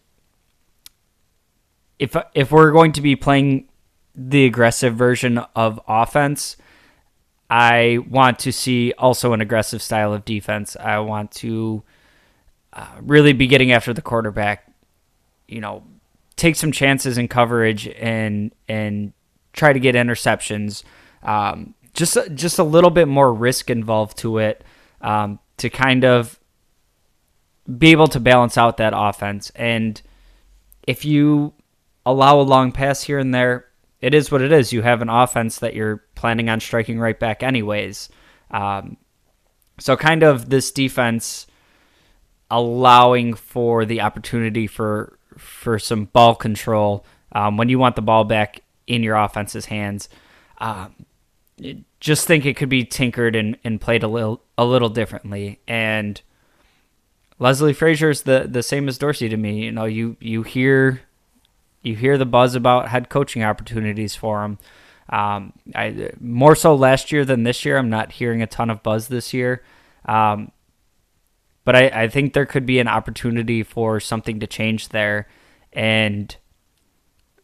if 1.99 2.15
if 2.33 2.51
we're 2.51 2.71
going 2.71 2.91
to 2.93 3.01
be 3.01 3.15
playing 3.15 3.67
the 4.15 4.45
aggressive 4.45 4.95
version 4.95 5.39
of 5.55 5.79
offense, 5.87 6.57
I 7.49 7.99
want 8.09 8.39
to 8.39 8.51
see 8.51 8.93
also 8.97 9.33
an 9.33 9.41
aggressive 9.41 9.81
style 9.81 10.13
of 10.13 10.25
defense. 10.25 10.75
I 10.77 10.99
want 10.99 11.31
to 11.33 11.83
uh, 12.73 12.87
really 13.01 13.33
be 13.33 13.47
getting 13.47 13.71
after 13.71 13.93
the 13.93 14.01
quarterback. 14.01 14.71
You 15.47 15.61
know, 15.61 15.83
take 16.41 16.55
some 16.55 16.71
chances 16.71 17.19
in 17.19 17.27
coverage 17.27 17.87
and 17.87 18.51
and 18.67 19.13
try 19.53 19.71
to 19.71 19.79
get 19.79 19.93
interceptions. 19.93 20.83
Um, 21.21 21.75
just 21.93 22.17
just 22.33 22.57
a 22.57 22.63
little 22.63 22.89
bit 22.89 23.07
more 23.07 23.31
risk 23.31 23.69
involved 23.69 24.17
to 24.19 24.39
it 24.39 24.63
um, 25.01 25.39
to 25.57 25.69
kind 25.69 26.03
of 26.03 26.39
be 27.77 27.91
able 27.91 28.07
to 28.07 28.19
balance 28.19 28.57
out 28.57 28.77
that 28.77 28.93
offense. 28.95 29.51
And 29.55 30.01
if 30.87 31.05
you 31.05 31.53
allow 32.07 32.39
a 32.39 32.41
long 32.41 32.71
pass 32.71 33.03
here 33.03 33.19
and 33.19 33.33
there, 33.35 33.67
it 34.01 34.15
is 34.15 34.31
what 34.31 34.41
it 34.41 34.51
is. 34.51 34.73
You 34.73 34.81
have 34.81 35.03
an 35.03 35.09
offense 35.09 35.59
that 35.59 35.75
you're 35.75 36.03
planning 36.15 36.49
on 36.49 36.59
striking 36.59 36.99
right 36.99 37.19
back, 37.19 37.43
anyways. 37.43 38.09
Um, 38.49 38.97
so, 39.79 39.95
kind 39.95 40.23
of 40.23 40.49
this 40.49 40.71
defense 40.71 41.45
allowing 42.49 43.35
for 43.35 43.85
the 43.85 44.01
opportunity 44.01 44.65
for 44.65 45.19
for 45.37 45.79
some 45.79 46.05
ball 46.05 46.35
control 46.35 47.05
um, 47.31 47.57
when 47.57 47.69
you 47.69 47.79
want 47.79 47.95
the 47.95 48.01
ball 48.01 48.23
back 48.23 48.61
in 48.87 49.03
your 49.03 49.15
offense's 49.15 49.65
hands. 49.65 50.09
Um, 50.57 51.05
just 51.99 52.27
think 52.27 52.45
it 52.45 52.55
could 52.55 52.69
be 52.69 52.83
tinkered 52.83 53.35
and, 53.35 53.57
and 53.63 53.79
played 53.79 54.03
a 54.03 54.07
little 54.07 54.41
a 54.57 54.65
little 54.65 54.89
differently. 54.89 55.59
And 55.67 56.21
Leslie 57.39 57.73
Frazier 57.73 58.09
is 58.09 58.23
the 58.23 58.47
the 58.49 58.63
same 58.63 58.87
as 58.87 58.97
Dorsey 58.97 59.29
to 59.29 59.37
me. 59.37 59.65
You 59.65 59.71
know, 59.71 59.85
you 59.85 60.17
you 60.19 60.43
hear 60.43 61.01
you 61.81 61.95
hear 61.95 62.17
the 62.17 62.25
buzz 62.25 62.55
about 62.55 62.89
head 62.89 63.09
coaching 63.09 63.43
opportunities 63.43 64.15
for 64.15 64.43
him. 64.43 64.59
Um, 65.09 65.53
I 65.75 66.11
more 66.19 66.55
so 66.55 66.75
last 66.75 67.11
year 67.11 67.25
than 67.25 67.43
this 67.43 67.65
year. 67.65 67.77
I'm 67.77 67.89
not 67.89 68.13
hearing 68.13 68.41
a 68.41 68.47
ton 68.47 68.69
of 68.69 68.83
buzz 68.83 69.07
this 69.07 69.33
year. 69.33 69.63
Um, 70.05 70.51
but 71.63 71.75
I, 71.75 71.87
I 72.03 72.07
think 72.07 72.33
there 72.33 72.45
could 72.45 72.65
be 72.65 72.79
an 72.79 72.87
opportunity 72.87 73.63
for 73.63 73.99
something 73.99 74.39
to 74.39 74.47
change 74.47 74.89
there. 74.89 75.27
And 75.73 76.35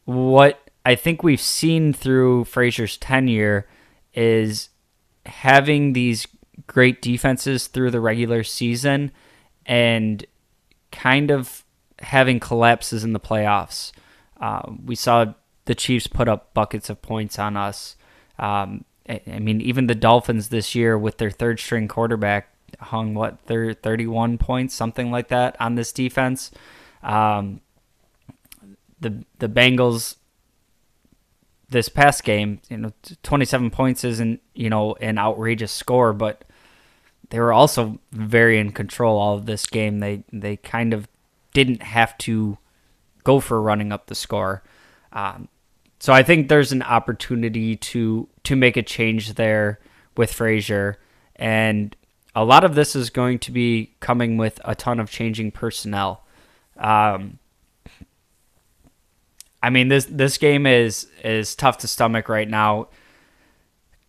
what 0.06 0.70
I 0.86 0.96
think 0.96 1.24
we've 1.24 1.42
seen 1.42 1.94
through 1.94 2.46
Frazier's 2.46 2.98
tenure 2.98 3.68
is 4.14 4.70
having 5.26 5.94
these 5.94 6.28
great 6.66 7.02
defenses 7.02 7.68
through 7.68 7.92
the 7.92 8.02
regular 8.02 8.44
season 8.44 9.12
and 9.66 10.26
kind 10.92 11.30
of 11.30 11.64
having 12.00 12.40
collapses 12.40 13.04
in 13.04 13.14
the 13.14 13.20
playoffs. 13.20 13.92
Uh, 14.40 14.62
we 14.86 14.96
saw 14.96 15.34
the 15.66 15.76
Chiefs 15.76 16.08
put 16.08 16.28
up 16.28 16.54
buckets 16.54 16.90
of 16.90 17.02
points 17.02 17.38
on 17.38 17.58
us. 17.58 17.96
Um, 18.40 18.86
I 19.10 19.40
mean, 19.40 19.62
even 19.62 19.88
the 19.88 19.96
Dolphins 19.96 20.50
this 20.50 20.76
year 20.76 20.98
with 20.98 21.18
their 21.18 21.32
third 21.32 21.60
string 21.60 21.88
quarterback 21.88 22.50
hung 22.80 23.14
what 23.14 23.40
31 23.46 24.38
points, 24.38 24.74
something 24.74 25.12
like 25.12 25.30
that, 25.30 25.60
on 25.60 25.76
this 25.76 25.92
defense. 25.92 26.52
Um, 27.04 27.62
the 29.00 29.24
the 29.40 29.50
Bengals 29.50 30.16
this 31.70 31.90
past 31.90 32.24
game, 32.24 32.62
you 32.70 32.78
know, 32.78 32.94
27 33.24 33.70
points 33.72 34.04
isn't, 34.04 34.42
you 34.54 34.70
know, 34.70 34.96
an 34.96 35.18
outrageous 35.18 35.72
score, 35.72 36.14
but 36.14 36.46
they 37.30 37.40
were 37.40 37.52
also 37.52 38.00
very 38.12 38.58
in 38.58 38.72
control 38.72 39.18
all 39.18 39.36
of 39.36 39.46
this 39.46 39.66
game. 39.66 40.00
They 40.00 40.24
they 40.32 40.58
kind 40.58 40.94
of 40.94 41.08
didn't 41.54 41.84
have 41.84 42.18
to 42.20 42.58
go 43.24 43.40
for 43.40 43.62
running 43.62 43.92
up 43.92 44.08
the 44.08 44.16
score. 44.16 44.64
Um, 45.12 45.50
so 46.00 46.14
I 46.14 46.24
think 46.24 46.48
there's 46.48 46.72
an 46.72 46.84
opportunity 46.84 47.76
to 47.76 48.30
to 48.44 48.56
make 48.56 48.78
a 48.78 48.84
change 48.84 49.34
there 49.34 49.80
with 50.16 50.32
Frazier, 50.32 51.00
and 51.36 51.96
a 52.38 52.46
lot 52.46 52.64
of 52.64 52.76
this 52.76 52.96
is 52.96 53.10
going 53.10 53.40
to 53.40 53.52
be 53.52 53.96
coming 54.00 54.38
with 54.38 54.62
a 54.64 54.76
ton 54.76 55.00
of 55.00 55.10
changing 55.10 55.50
personnel. 55.50 56.24
Um, 56.78 57.40
I 59.64 59.72
mean 59.72 59.88
this 59.88 60.06
this 60.06 60.38
game 60.38 60.68
is 60.68 61.08
is 61.24 61.56
tough 61.56 61.80
to 61.80 61.88
stomach 61.88 62.30
right 62.30 62.48
now. 62.48 62.90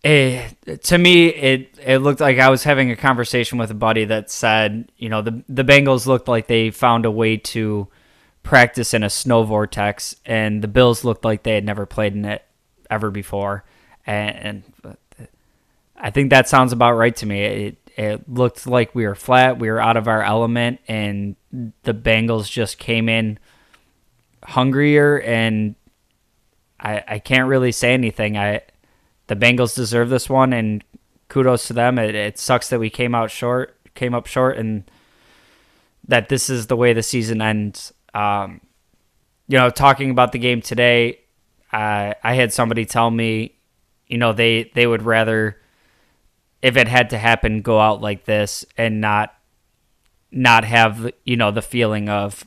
It, 0.04 0.54
eh, 0.66 0.76
to 0.76 0.98
me, 0.98 1.28
it 1.28 1.74
it 1.82 1.98
looked 1.98 2.20
like 2.20 2.38
I 2.38 2.50
was 2.50 2.64
having 2.64 2.90
a 2.90 2.96
conversation 2.96 3.56
with 3.56 3.70
a 3.70 3.74
buddy 3.74 4.04
that 4.04 4.30
said, 4.30 4.92
you 4.98 5.08
know, 5.08 5.22
the 5.22 5.42
the 5.48 5.64
Bengals 5.64 6.06
looked 6.06 6.28
like 6.28 6.48
they 6.48 6.70
found 6.70 7.06
a 7.06 7.10
way 7.10 7.38
to 7.38 7.88
practice 8.42 8.92
in 8.92 9.02
a 9.02 9.10
snow 9.10 9.42
vortex, 9.42 10.14
and 10.26 10.60
the 10.60 10.68
Bills 10.68 11.02
looked 11.02 11.24
like 11.24 11.44
they 11.44 11.54
had 11.54 11.64
never 11.64 11.86
played 11.86 12.12
in 12.12 12.26
it 12.26 12.44
ever 12.90 13.10
before, 13.10 13.64
and, 14.06 14.64
and 14.84 14.96
I 15.96 16.10
think 16.10 16.28
that 16.28 16.46
sounds 16.46 16.74
about 16.74 16.92
right 16.92 17.16
to 17.16 17.26
me. 17.26 17.42
It 17.42 17.87
it 17.98 18.28
looked 18.28 18.66
like 18.66 18.94
we 18.94 19.06
were 19.06 19.14
flat, 19.14 19.58
we 19.58 19.68
were 19.68 19.80
out 19.80 19.96
of 19.96 20.06
our 20.06 20.22
element, 20.22 20.80
and 20.86 21.36
the 21.82 21.92
Bengals 21.92 22.50
just 22.50 22.78
came 22.78 23.08
in 23.08 23.38
hungrier, 24.44 25.20
and 25.20 25.74
I 26.78 27.02
I 27.06 27.18
can't 27.18 27.48
really 27.48 27.72
say 27.72 27.92
anything. 27.92 28.38
I 28.38 28.62
the 29.26 29.36
Bengals 29.36 29.74
deserve 29.74 30.08
this 30.08 30.30
one, 30.30 30.52
and 30.52 30.84
kudos 31.28 31.66
to 31.66 31.72
them. 31.72 31.98
It, 31.98 32.14
it 32.14 32.38
sucks 32.38 32.68
that 32.70 32.78
we 32.78 32.88
came 32.88 33.14
out 33.14 33.30
short, 33.30 33.76
came 33.94 34.14
up 34.14 34.26
short, 34.26 34.56
and 34.56 34.88
that 36.06 36.28
this 36.28 36.48
is 36.48 36.68
the 36.68 36.76
way 36.76 36.92
the 36.92 37.02
season 37.02 37.42
ends. 37.42 37.92
Um, 38.14 38.60
you 39.48 39.58
know, 39.58 39.70
talking 39.70 40.10
about 40.10 40.32
the 40.32 40.38
game 40.38 40.62
today, 40.62 41.18
I 41.72 42.14
had 42.22 42.52
somebody 42.52 42.84
tell 42.84 43.10
me, 43.10 43.56
you 44.06 44.18
know, 44.18 44.32
they 44.32 44.70
they 44.74 44.86
would 44.86 45.02
rather, 45.02 45.60
if 46.62 46.76
it 46.76 46.88
had 46.88 47.10
to 47.10 47.18
happen, 47.18 47.62
go 47.62 47.80
out 47.80 48.00
like 48.00 48.24
this 48.24 48.64
and 48.76 49.00
not 49.00 49.34
not 50.30 50.64
have 50.64 51.10
you 51.24 51.36
know 51.36 51.50
the 51.50 51.62
feeling 51.62 52.08
of 52.08 52.44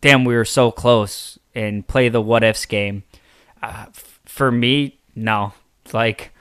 damn, 0.00 0.24
we 0.24 0.34
were 0.34 0.44
so 0.44 0.70
close 0.70 1.38
and 1.54 1.86
play 1.86 2.08
the 2.08 2.20
what 2.20 2.42
ifs 2.42 2.66
game. 2.66 3.02
Uh, 3.62 3.86
f- 3.88 4.20
for 4.24 4.50
me, 4.50 4.98
no. 5.14 5.52
Like, 5.92 6.32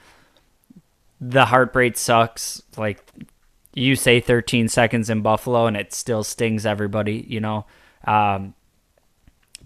the 1.20 1.46
heartbreak 1.46 1.98
sucks. 1.98 2.62
Like, 2.78 3.04
you 3.74 3.96
say 3.96 4.20
13 4.20 4.68
seconds 4.68 5.10
in 5.10 5.22
Buffalo 5.22 5.66
and 5.66 5.76
it 5.76 5.94
still 5.94 6.24
stings 6.24 6.66
everybody, 6.66 7.26
you 7.28 7.40
know? 7.40 7.66
Um, 8.06 8.54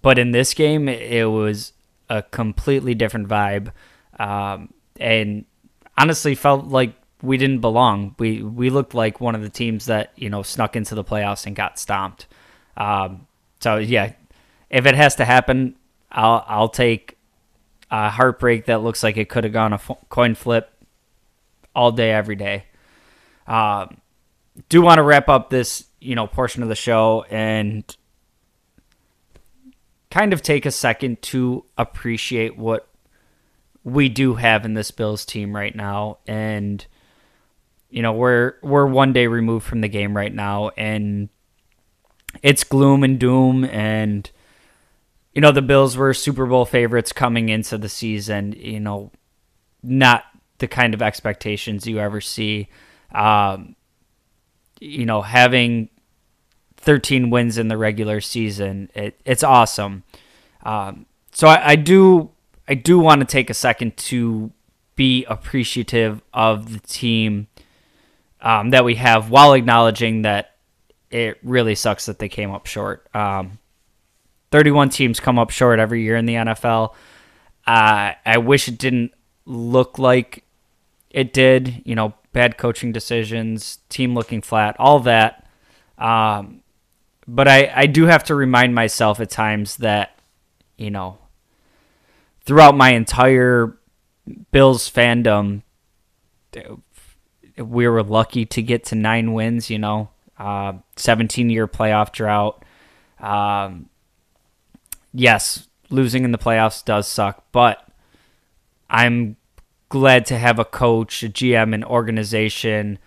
but 0.01 0.17
in 0.17 0.31
this 0.31 0.53
game, 0.53 0.89
it 0.89 1.25
was 1.25 1.73
a 2.09 2.23
completely 2.23 2.95
different 2.95 3.27
vibe. 3.27 3.71
Um, 4.19 4.73
and 4.99 5.45
honestly 5.97 6.35
felt 6.35 6.65
like 6.65 6.93
we 7.23 7.37
didn't 7.37 7.61
belong. 7.61 8.15
We 8.19 8.43
we 8.43 8.69
looked 8.69 8.93
like 8.93 9.21
one 9.21 9.33
of 9.33 9.41
the 9.41 9.49
teams 9.49 9.85
that 9.85 10.11
you 10.17 10.29
know 10.29 10.43
snuck 10.43 10.75
into 10.75 10.93
the 10.93 11.05
playoffs 11.05 11.47
and 11.47 11.55
got 11.55 11.79
stomped. 11.79 12.27
Um, 12.75 13.27
so 13.61 13.77
yeah, 13.77 14.11
if 14.69 14.85
it 14.85 14.93
has 14.93 15.15
to 15.15 15.25
happen, 15.25 15.77
I'll 16.11 16.43
I'll 16.45 16.69
take 16.69 17.17
a 17.89 18.09
heartbreak 18.09 18.65
that 18.65 18.83
looks 18.83 19.03
like 19.03 19.15
it 19.15 19.29
could 19.29 19.45
have 19.45 19.53
gone 19.53 19.71
a 19.71 19.75
f- 19.75 19.97
coin 20.09 20.35
flip 20.35 20.69
all 21.73 21.91
day 21.91 22.11
every 22.11 22.35
day. 22.35 22.65
Um, 23.47 23.97
do 24.67 24.81
want 24.81 24.97
to 24.97 25.03
wrap 25.03 25.29
up 25.29 25.49
this 25.49 25.85
you 26.01 26.15
know 26.15 26.27
portion 26.27 26.61
of 26.61 26.67
the 26.67 26.75
show 26.75 27.25
and 27.29 27.85
kind 30.11 30.33
of 30.33 30.41
take 30.41 30.65
a 30.65 30.71
second 30.71 31.21
to 31.21 31.63
appreciate 31.77 32.57
what 32.57 32.89
we 33.85 34.09
do 34.09 34.35
have 34.35 34.65
in 34.65 34.73
this 34.73 34.91
Bills 34.91 35.25
team 35.25 35.55
right 35.55 35.73
now 35.75 36.17
and 36.27 36.85
you 37.93 38.01
know 38.01 38.13
we're 38.13 38.55
we're 38.61 38.87
one 38.87 39.13
day 39.13 39.27
removed 39.27 39.65
from 39.65 39.81
the 39.81 39.87
game 39.87 40.17
right 40.17 40.33
now 40.33 40.69
and 40.69 41.29
it's 42.41 42.63
gloom 42.63 43.03
and 43.03 43.19
doom 43.19 43.63
and 43.65 44.31
you 45.33 45.41
know 45.41 45.51
the 45.51 45.61
Bills 45.61 45.97
were 45.97 46.13
Super 46.13 46.45
Bowl 46.45 46.65
favorites 46.65 47.11
coming 47.11 47.49
into 47.49 47.77
the 47.77 47.89
season, 47.89 48.53
you 48.57 48.79
know, 48.79 49.11
not 49.81 50.25
the 50.59 50.67
kind 50.67 50.93
of 50.93 51.01
expectations 51.01 51.87
you 51.87 51.99
ever 51.99 52.21
see. 52.21 52.69
Um, 53.11 53.75
you 54.79 55.05
know, 55.05 55.21
having 55.21 55.89
13 56.77 57.29
wins 57.29 57.57
in 57.57 57.67
the 57.67 57.77
regular 57.77 58.21
season, 58.21 58.89
it, 58.93 59.19
it's 59.25 59.43
awesome. 59.43 60.03
Um, 60.63 61.07
so 61.31 61.47
I, 61.47 61.69
I 61.69 61.75
do 61.75 62.31
I 62.67 62.75
do 62.75 62.99
want 62.99 63.21
to 63.21 63.25
take 63.25 63.49
a 63.49 63.55
second 63.55 63.97
to 63.97 64.51
be 64.95 65.25
appreciative 65.25 66.21
of 66.33 66.73
the 66.73 66.79
team 66.79 67.47
um, 68.43 68.69
that 68.71 68.85
we 68.85 68.95
have 68.95 69.29
while 69.29 69.53
acknowledging 69.53 70.23
that 70.23 70.51
it 71.09 71.39
really 71.41 71.75
sucks 71.75 72.05
that 72.05 72.19
they 72.19 72.29
came 72.29 72.51
up 72.51 72.67
short. 72.67 73.07
Um, 73.15 73.57
31 74.51 74.89
teams 74.89 75.19
come 75.19 75.39
up 75.39 75.49
short 75.49 75.79
every 75.79 76.03
year 76.03 76.17
in 76.17 76.25
the 76.25 76.35
NFL. 76.35 76.93
Uh, 77.65 78.11
I 78.25 78.37
wish 78.37 78.67
it 78.67 78.77
didn't 78.77 79.13
look 79.45 79.97
like 79.97 80.43
it 81.09 81.33
did. 81.33 81.81
You 81.85 81.95
know, 81.95 82.13
bad 82.33 82.57
coaching 82.57 82.91
decisions, 82.91 83.79
team 83.89 84.13
looking 84.13 84.41
flat, 84.41 84.75
all 84.77 84.99
that. 84.99 85.47
Um, 85.97 86.61
but 87.25 87.47
I, 87.47 87.71
I 87.73 87.85
do 87.85 88.05
have 88.05 88.25
to 88.25 88.35
remind 88.35 88.75
myself 88.75 89.21
at 89.21 89.29
times 89.29 89.77
that, 89.77 90.19
you 90.77 90.91
know, 90.91 91.19
throughout 92.41 92.75
my 92.75 92.89
entire 92.89 93.77
Bills 94.51 94.89
fandom, 94.89 95.61
we 97.57 97.87
were 97.87 98.03
lucky 98.03 98.45
to 98.45 98.61
get 98.61 98.85
to 98.85 98.95
nine 98.95 99.33
wins, 99.33 99.69
you 99.69 99.79
know, 99.79 100.09
uh, 100.37 100.73
17 100.95 101.49
year 101.49 101.67
playoff 101.67 102.11
drought. 102.11 102.63
Um, 103.19 103.89
yes, 105.13 105.67
losing 105.89 106.23
in 106.23 106.31
the 106.31 106.37
playoffs 106.37 106.83
does 106.83 107.07
suck, 107.07 107.45
but 107.51 107.87
I'm 108.89 109.37
glad 109.89 110.25
to 110.27 110.37
have 110.37 110.59
a 110.59 110.65
coach, 110.65 111.23
a 111.23 111.29
GM, 111.29 111.73
an 111.73 111.83
organization 111.83 112.99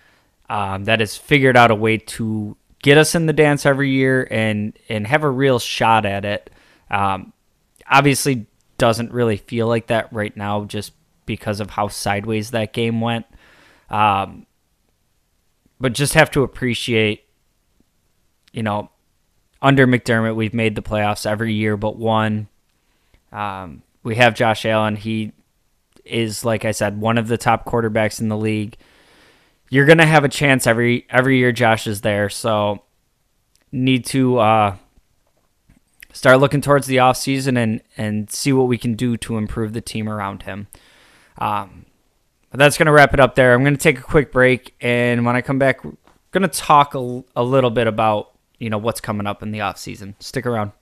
um, 0.48 0.84
that 0.84 1.00
has 1.00 1.16
figured 1.16 1.56
out 1.56 1.70
a 1.70 1.74
way 1.74 1.98
to 1.98 2.56
get 2.82 2.96
us 2.96 3.14
in 3.14 3.26
the 3.26 3.32
dance 3.32 3.66
every 3.66 3.90
year 3.90 4.28
and 4.30 4.78
and 4.88 5.06
have 5.06 5.24
a 5.24 5.30
real 5.30 5.58
shot 5.58 6.06
at 6.06 6.24
it. 6.24 6.50
Um, 6.90 7.32
obviously, 7.90 8.46
doesn't 8.78 9.12
really 9.12 9.36
feel 9.36 9.66
like 9.66 9.88
that 9.88 10.12
right 10.12 10.36
now, 10.36 10.64
just 10.64 10.92
because 11.24 11.60
of 11.60 11.70
how 11.70 11.88
sideways 11.88 12.52
that 12.52 12.72
game 12.72 13.00
went. 13.00 13.26
Um, 13.90 14.46
but 15.78 15.92
just 15.92 16.14
have 16.14 16.30
to 16.32 16.42
appreciate, 16.42 17.24
you 18.52 18.62
know, 18.62 18.90
under 19.62 19.86
McDermott, 19.86 20.36
we've 20.36 20.54
made 20.54 20.74
the 20.74 20.82
playoffs 20.82 21.26
every 21.26 21.52
year 21.52 21.76
but 21.76 21.96
one. 21.96 22.48
Um, 23.32 23.82
we 24.02 24.16
have 24.16 24.34
Josh 24.34 24.64
Allen. 24.64 24.96
He 24.96 25.32
is, 26.04 26.44
like 26.44 26.64
I 26.64 26.70
said, 26.70 27.00
one 27.00 27.18
of 27.18 27.28
the 27.28 27.38
top 27.38 27.64
quarterbacks 27.64 28.20
in 28.20 28.28
the 28.28 28.36
league. 28.36 28.76
You're 29.68 29.86
gonna 29.86 30.06
have 30.06 30.24
a 30.24 30.28
chance 30.28 30.66
every 30.66 31.06
every 31.10 31.38
year 31.38 31.50
Josh 31.50 31.86
is 31.88 32.02
there, 32.02 32.28
so 32.28 32.84
need 33.72 34.04
to 34.06 34.38
uh, 34.38 34.76
start 36.12 36.38
looking 36.38 36.60
towards 36.60 36.86
the 36.86 37.00
off 37.00 37.16
season 37.16 37.56
and 37.56 37.82
and 37.96 38.30
see 38.30 38.52
what 38.52 38.68
we 38.68 38.78
can 38.78 38.94
do 38.94 39.16
to 39.16 39.36
improve 39.36 39.72
the 39.72 39.80
team 39.80 40.08
around 40.08 40.44
him. 40.44 40.68
Um, 41.38 41.85
but 42.56 42.64
that's 42.64 42.78
going 42.78 42.86
to 42.86 42.92
wrap 42.92 43.12
it 43.12 43.20
up 43.20 43.34
there. 43.34 43.52
I'm 43.52 43.62
going 43.62 43.76
to 43.76 43.82
take 43.82 43.98
a 43.98 44.02
quick 44.02 44.32
break, 44.32 44.74
and 44.80 45.26
when 45.26 45.36
I 45.36 45.42
come 45.42 45.58
back, 45.58 45.84
we're 45.84 45.92
going 46.30 46.48
to 46.48 46.48
talk 46.48 46.94
a, 46.94 47.22
a 47.36 47.44
little 47.44 47.68
bit 47.68 47.86
about 47.86 48.32
you 48.58 48.70
know 48.70 48.78
what's 48.78 48.98
coming 48.98 49.26
up 49.26 49.42
in 49.42 49.50
the 49.50 49.60
off 49.60 49.76
season. 49.76 50.16
Stick 50.20 50.46
around. 50.46 50.72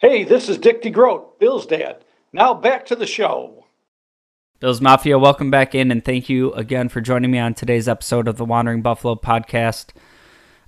Hey, 0.00 0.22
this 0.22 0.50
is 0.50 0.58
Dick 0.58 0.82
DeGroat, 0.82 1.38
Bill's 1.38 1.64
dad. 1.64 2.04
Now 2.34 2.52
back 2.52 2.84
to 2.86 2.94
the 2.94 3.06
show. 3.06 3.64
Bills 4.60 4.82
Mafia, 4.82 5.18
welcome 5.18 5.50
back 5.50 5.74
in, 5.74 5.90
and 5.90 6.04
thank 6.04 6.28
you 6.28 6.52
again 6.52 6.90
for 6.90 7.00
joining 7.00 7.30
me 7.30 7.38
on 7.38 7.54
today's 7.54 7.88
episode 7.88 8.28
of 8.28 8.36
the 8.36 8.44
Wandering 8.44 8.82
Buffalo 8.82 9.14
podcast. 9.14 9.94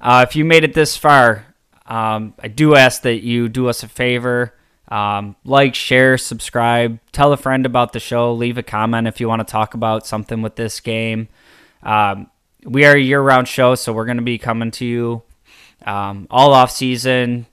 Uh, 0.01 0.25
if 0.27 0.35
you 0.35 0.47
made 0.47 0.65
it 0.65 0.73
this 0.73 0.97
far, 0.97 1.55
um, 1.85 2.33
I 2.39 2.49
do 2.49 2.75
ask 2.75 3.03
that 3.03 3.23
you 3.23 3.51
do 3.51 3.69
us 3.69 3.83
a 3.83 3.89
favor 3.89 4.55
um, 4.95 5.35
like, 5.45 5.75
share, 5.75 6.17
subscribe, 6.17 7.01
tell 7.11 7.33
a 7.33 7.37
friend 7.37 7.67
about 7.67 7.93
the 7.93 7.99
show, 7.99 8.33
leave 8.33 8.59
a 8.59 8.63
comment 8.63 9.09
if 9.09 9.19
you 9.19 9.27
want 9.27 9.41
to 9.41 9.51
talk 9.51 9.75
about 9.75 10.07
something 10.07 10.41
with 10.41 10.55
this 10.55 10.79
game. 10.79 11.27
Um, 11.83 12.31
we 12.65 12.85
are 12.85 12.95
a 12.95 13.01
year 13.01 13.21
round 13.21 13.49
show, 13.49 13.75
so 13.75 13.93
we're 13.93 14.05
going 14.05 14.19
to 14.19 14.23
be 14.23 14.39
coming 14.39 14.71
to 14.71 14.87
you 14.87 15.23
um, 15.85 16.29
all 16.31 16.53
off 16.53 16.71
season, 16.71 17.47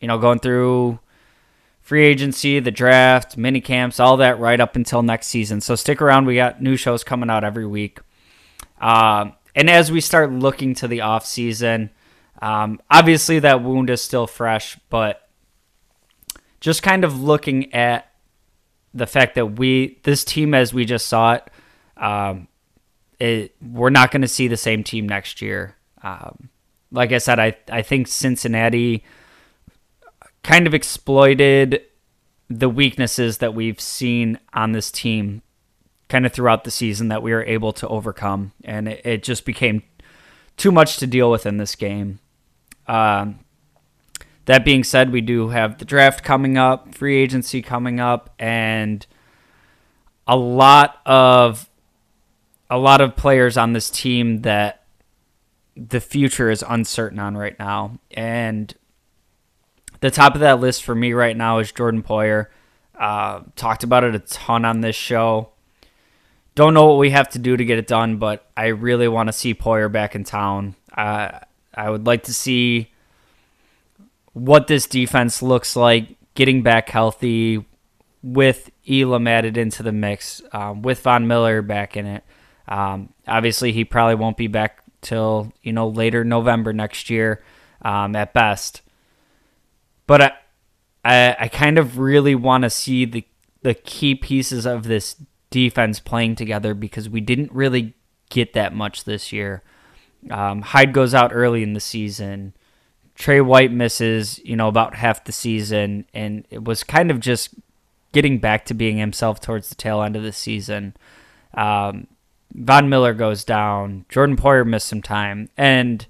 you 0.00 0.08
know, 0.08 0.16
going 0.16 0.38
through 0.38 0.98
free 1.82 2.06
agency, 2.06 2.58
the 2.58 2.70
draft, 2.70 3.36
mini 3.36 3.60
camps, 3.60 4.00
all 4.00 4.16
that 4.16 4.38
right 4.38 4.58
up 4.58 4.76
until 4.76 5.02
next 5.02 5.26
season. 5.26 5.60
So 5.60 5.74
stick 5.74 6.00
around. 6.00 6.24
We 6.24 6.36
got 6.36 6.62
new 6.62 6.78
shows 6.78 7.04
coming 7.04 7.28
out 7.28 7.44
every 7.44 7.66
week. 7.66 7.98
Um, 8.80 9.34
and 9.54 9.68
as 9.68 9.92
we 9.92 10.00
start 10.00 10.32
looking 10.32 10.74
to 10.76 10.88
the 10.88 11.02
off 11.02 11.26
season, 11.26 11.90
um, 12.40 12.80
obviously 12.90 13.40
that 13.40 13.62
wound 13.62 13.90
is 13.90 14.00
still 14.00 14.26
fresh, 14.26 14.78
but 14.88 15.25
just 16.60 16.82
kind 16.82 17.04
of 17.04 17.22
looking 17.22 17.72
at 17.74 18.10
the 18.94 19.06
fact 19.06 19.34
that 19.34 19.58
we 19.58 20.00
this 20.04 20.24
team 20.24 20.54
as 20.54 20.72
we 20.72 20.84
just 20.84 21.06
saw 21.06 21.34
it, 21.34 21.50
um, 21.96 22.48
it 23.18 23.54
we're 23.62 23.90
not 23.90 24.10
going 24.10 24.22
to 24.22 24.28
see 24.28 24.48
the 24.48 24.56
same 24.56 24.82
team 24.82 25.08
next 25.08 25.42
year. 25.42 25.76
Um, 26.02 26.48
like 26.90 27.12
I 27.12 27.18
said, 27.18 27.38
I 27.38 27.56
I 27.70 27.82
think 27.82 28.08
Cincinnati 28.08 29.04
kind 30.42 30.66
of 30.66 30.74
exploited 30.74 31.82
the 32.48 32.68
weaknesses 32.68 33.38
that 33.38 33.54
we've 33.54 33.80
seen 33.80 34.38
on 34.54 34.72
this 34.72 34.90
team 34.90 35.42
kind 36.08 36.24
of 36.24 36.32
throughout 36.32 36.62
the 36.64 36.70
season 36.70 37.08
that 37.08 37.22
we 37.22 37.32
were 37.32 37.42
able 37.44 37.72
to 37.72 37.88
overcome, 37.88 38.52
and 38.64 38.88
it, 38.88 39.04
it 39.04 39.22
just 39.22 39.44
became 39.44 39.82
too 40.56 40.70
much 40.70 40.96
to 40.98 41.06
deal 41.06 41.30
with 41.30 41.44
in 41.44 41.58
this 41.58 41.74
game. 41.74 42.20
Um, 42.86 43.40
that 44.46 44.64
being 44.64 44.84
said, 44.84 45.12
we 45.12 45.20
do 45.20 45.48
have 45.48 45.78
the 45.78 45.84
draft 45.84 46.24
coming 46.24 46.56
up, 46.56 46.94
free 46.94 47.16
agency 47.16 47.62
coming 47.62 48.00
up, 48.00 48.34
and 48.38 49.06
a 50.26 50.36
lot 50.36 51.00
of 51.04 51.68
a 52.70 52.78
lot 52.78 53.00
of 53.00 53.16
players 53.16 53.56
on 53.56 53.72
this 53.72 53.90
team 53.90 54.42
that 54.42 54.84
the 55.76 56.00
future 56.00 56.50
is 56.50 56.64
uncertain 56.68 57.18
on 57.18 57.36
right 57.36 57.56
now. 57.58 57.98
And 58.12 58.74
the 60.00 60.10
top 60.10 60.34
of 60.34 60.40
that 60.40 60.60
list 60.60 60.82
for 60.82 60.94
me 60.94 61.12
right 61.12 61.36
now 61.36 61.58
is 61.58 61.70
Jordan 61.70 62.02
Poyer. 62.02 62.46
Uh, 62.98 63.42
talked 63.56 63.84
about 63.84 64.04
it 64.04 64.14
a 64.14 64.20
ton 64.20 64.64
on 64.64 64.80
this 64.80 64.96
show. 64.96 65.50
Don't 66.54 66.72
know 66.72 66.86
what 66.86 66.98
we 66.98 67.10
have 67.10 67.28
to 67.30 67.38
do 67.38 67.56
to 67.56 67.64
get 67.64 67.78
it 67.78 67.86
done, 67.86 68.16
but 68.16 68.48
I 68.56 68.68
really 68.68 69.08
want 69.08 69.28
to 69.28 69.32
see 69.32 69.54
Poyer 69.54 69.92
back 69.92 70.14
in 70.14 70.24
town. 70.24 70.74
Uh, 70.96 71.40
I 71.74 71.90
would 71.90 72.06
like 72.06 72.24
to 72.24 72.32
see 72.32 72.92
what 74.36 74.66
this 74.66 74.86
defense 74.86 75.40
looks 75.40 75.74
like 75.76 76.14
getting 76.34 76.62
back 76.62 76.90
healthy 76.90 77.64
with 78.22 78.70
Elam 78.86 79.26
added 79.26 79.56
into 79.56 79.82
the 79.82 79.92
mix, 79.92 80.42
um, 80.52 80.82
with 80.82 81.00
Von 81.00 81.26
Miller 81.26 81.62
back 81.62 81.96
in 81.96 82.04
it. 82.04 82.22
Um, 82.68 83.14
obviously, 83.26 83.72
he 83.72 83.82
probably 83.82 84.16
won't 84.16 84.36
be 84.36 84.46
back 84.46 84.82
till 85.00 85.54
you 85.62 85.72
know 85.72 85.88
later 85.88 86.22
November 86.22 86.74
next 86.74 87.08
year 87.08 87.42
um, 87.80 88.14
at 88.14 88.34
best. 88.34 88.82
But 90.06 90.20
I, 90.20 90.32
I, 91.02 91.36
I 91.40 91.48
kind 91.48 91.78
of 91.78 91.98
really 91.98 92.34
want 92.34 92.64
to 92.64 92.70
see 92.70 93.06
the 93.06 93.24
the 93.62 93.72
key 93.72 94.14
pieces 94.14 94.66
of 94.66 94.82
this 94.82 95.16
defense 95.48 95.98
playing 95.98 96.36
together 96.36 96.74
because 96.74 97.08
we 97.08 97.22
didn't 97.22 97.52
really 97.52 97.94
get 98.28 98.52
that 98.52 98.74
much 98.74 99.04
this 99.04 99.32
year. 99.32 99.62
Um, 100.30 100.60
Hyde 100.60 100.92
goes 100.92 101.14
out 101.14 101.30
early 101.32 101.62
in 101.62 101.72
the 101.72 101.80
season. 101.80 102.52
Tre 103.16 103.40
White 103.40 103.72
misses, 103.72 104.38
you 104.44 104.56
know, 104.56 104.68
about 104.68 104.94
half 104.94 105.24
the 105.24 105.32
season, 105.32 106.06
and 106.12 106.46
it 106.50 106.64
was 106.64 106.84
kind 106.84 107.10
of 107.10 107.18
just 107.18 107.54
getting 108.12 108.38
back 108.38 108.64
to 108.66 108.74
being 108.74 108.98
himself 108.98 109.40
towards 109.40 109.68
the 109.68 109.74
tail 109.74 110.02
end 110.02 110.16
of 110.16 110.22
the 110.22 110.32
season. 110.32 110.94
Um, 111.54 112.06
Von 112.54 112.88
Miller 112.88 113.14
goes 113.14 113.44
down. 113.44 114.04
Jordan 114.08 114.36
Poyer 114.36 114.66
missed 114.66 114.88
some 114.88 115.02
time, 115.02 115.48
and 115.56 116.06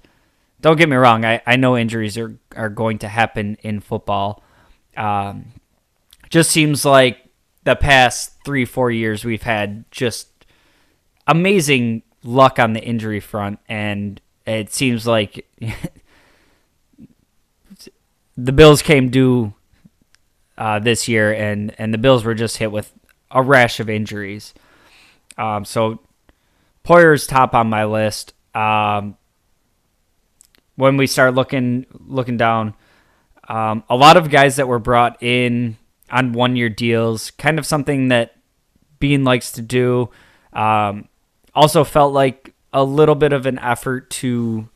don't 0.61 0.77
get 0.77 0.89
me 0.89 0.95
wrong, 0.95 1.23
I, 1.25 1.41
I 1.45 1.55
know 1.55 1.77
injuries 1.77 2.17
are 2.17 2.37
are 2.55 2.69
going 2.69 2.99
to 2.99 3.07
happen 3.07 3.57
in 3.61 3.79
football. 3.79 4.43
Um, 4.95 5.53
just 6.29 6.51
seems 6.51 6.83
like 6.83 7.29
the 7.63 7.75
past 7.75 8.33
three 8.43 8.65
four 8.65 8.91
years 8.91 9.23
we've 9.23 9.43
had 9.43 9.85
just 9.91 10.27
amazing 11.25 12.03
luck 12.23 12.59
on 12.59 12.73
the 12.73 12.83
injury 12.83 13.21
front, 13.21 13.59
and 13.69 14.19
it 14.45 14.73
seems 14.73 15.07
like 15.07 15.47
the 18.37 18.51
Bills 18.51 18.81
came 18.81 19.09
due 19.09 19.53
uh, 20.57 20.79
this 20.79 21.07
year, 21.07 21.33
and 21.33 21.73
and 21.77 21.93
the 21.93 21.97
Bills 21.97 22.23
were 22.23 22.35
just 22.35 22.57
hit 22.57 22.71
with 22.71 22.93
a 23.31 23.41
rash 23.41 23.79
of 23.79 23.89
injuries. 23.89 24.53
Um, 25.37 25.65
so 25.65 25.99
Poyer's 26.83 27.27
top 27.27 27.53
on 27.53 27.69
my 27.69 27.85
list. 27.85 28.33
Um, 28.55 29.17
when 30.75 30.97
we 30.97 31.07
start 31.07 31.33
looking 31.33 31.85
looking 31.91 32.37
down, 32.37 32.75
um, 33.47 33.83
a 33.89 33.95
lot 33.95 34.17
of 34.17 34.29
guys 34.29 34.55
that 34.57 34.67
were 34.67 34.79
brought 34.79 35.21
in 35.21 35.77
on 36.09 36.31
one 36.31 36.55
year 36.55 36.69
deals, 36.69 37.31
kind 37.31 37.59
of 37.59 37.65
something 37.65 38.07
that 38.09 38.35
Beane 38.99 39.23
likes 39.23 39.51
to 39.53 39.61
do. 39.61 40.09
Um, 40.53 41.09
also 41.53 41.83
felt 41.83 42.13
like 42.13 42.53
a 42.71 42.83
little 42.83 43.15
bit 43.15 43.33
of 43.33 43.45
an 43.45 43.59
effort 43.59 44.09
to 44.09 44.69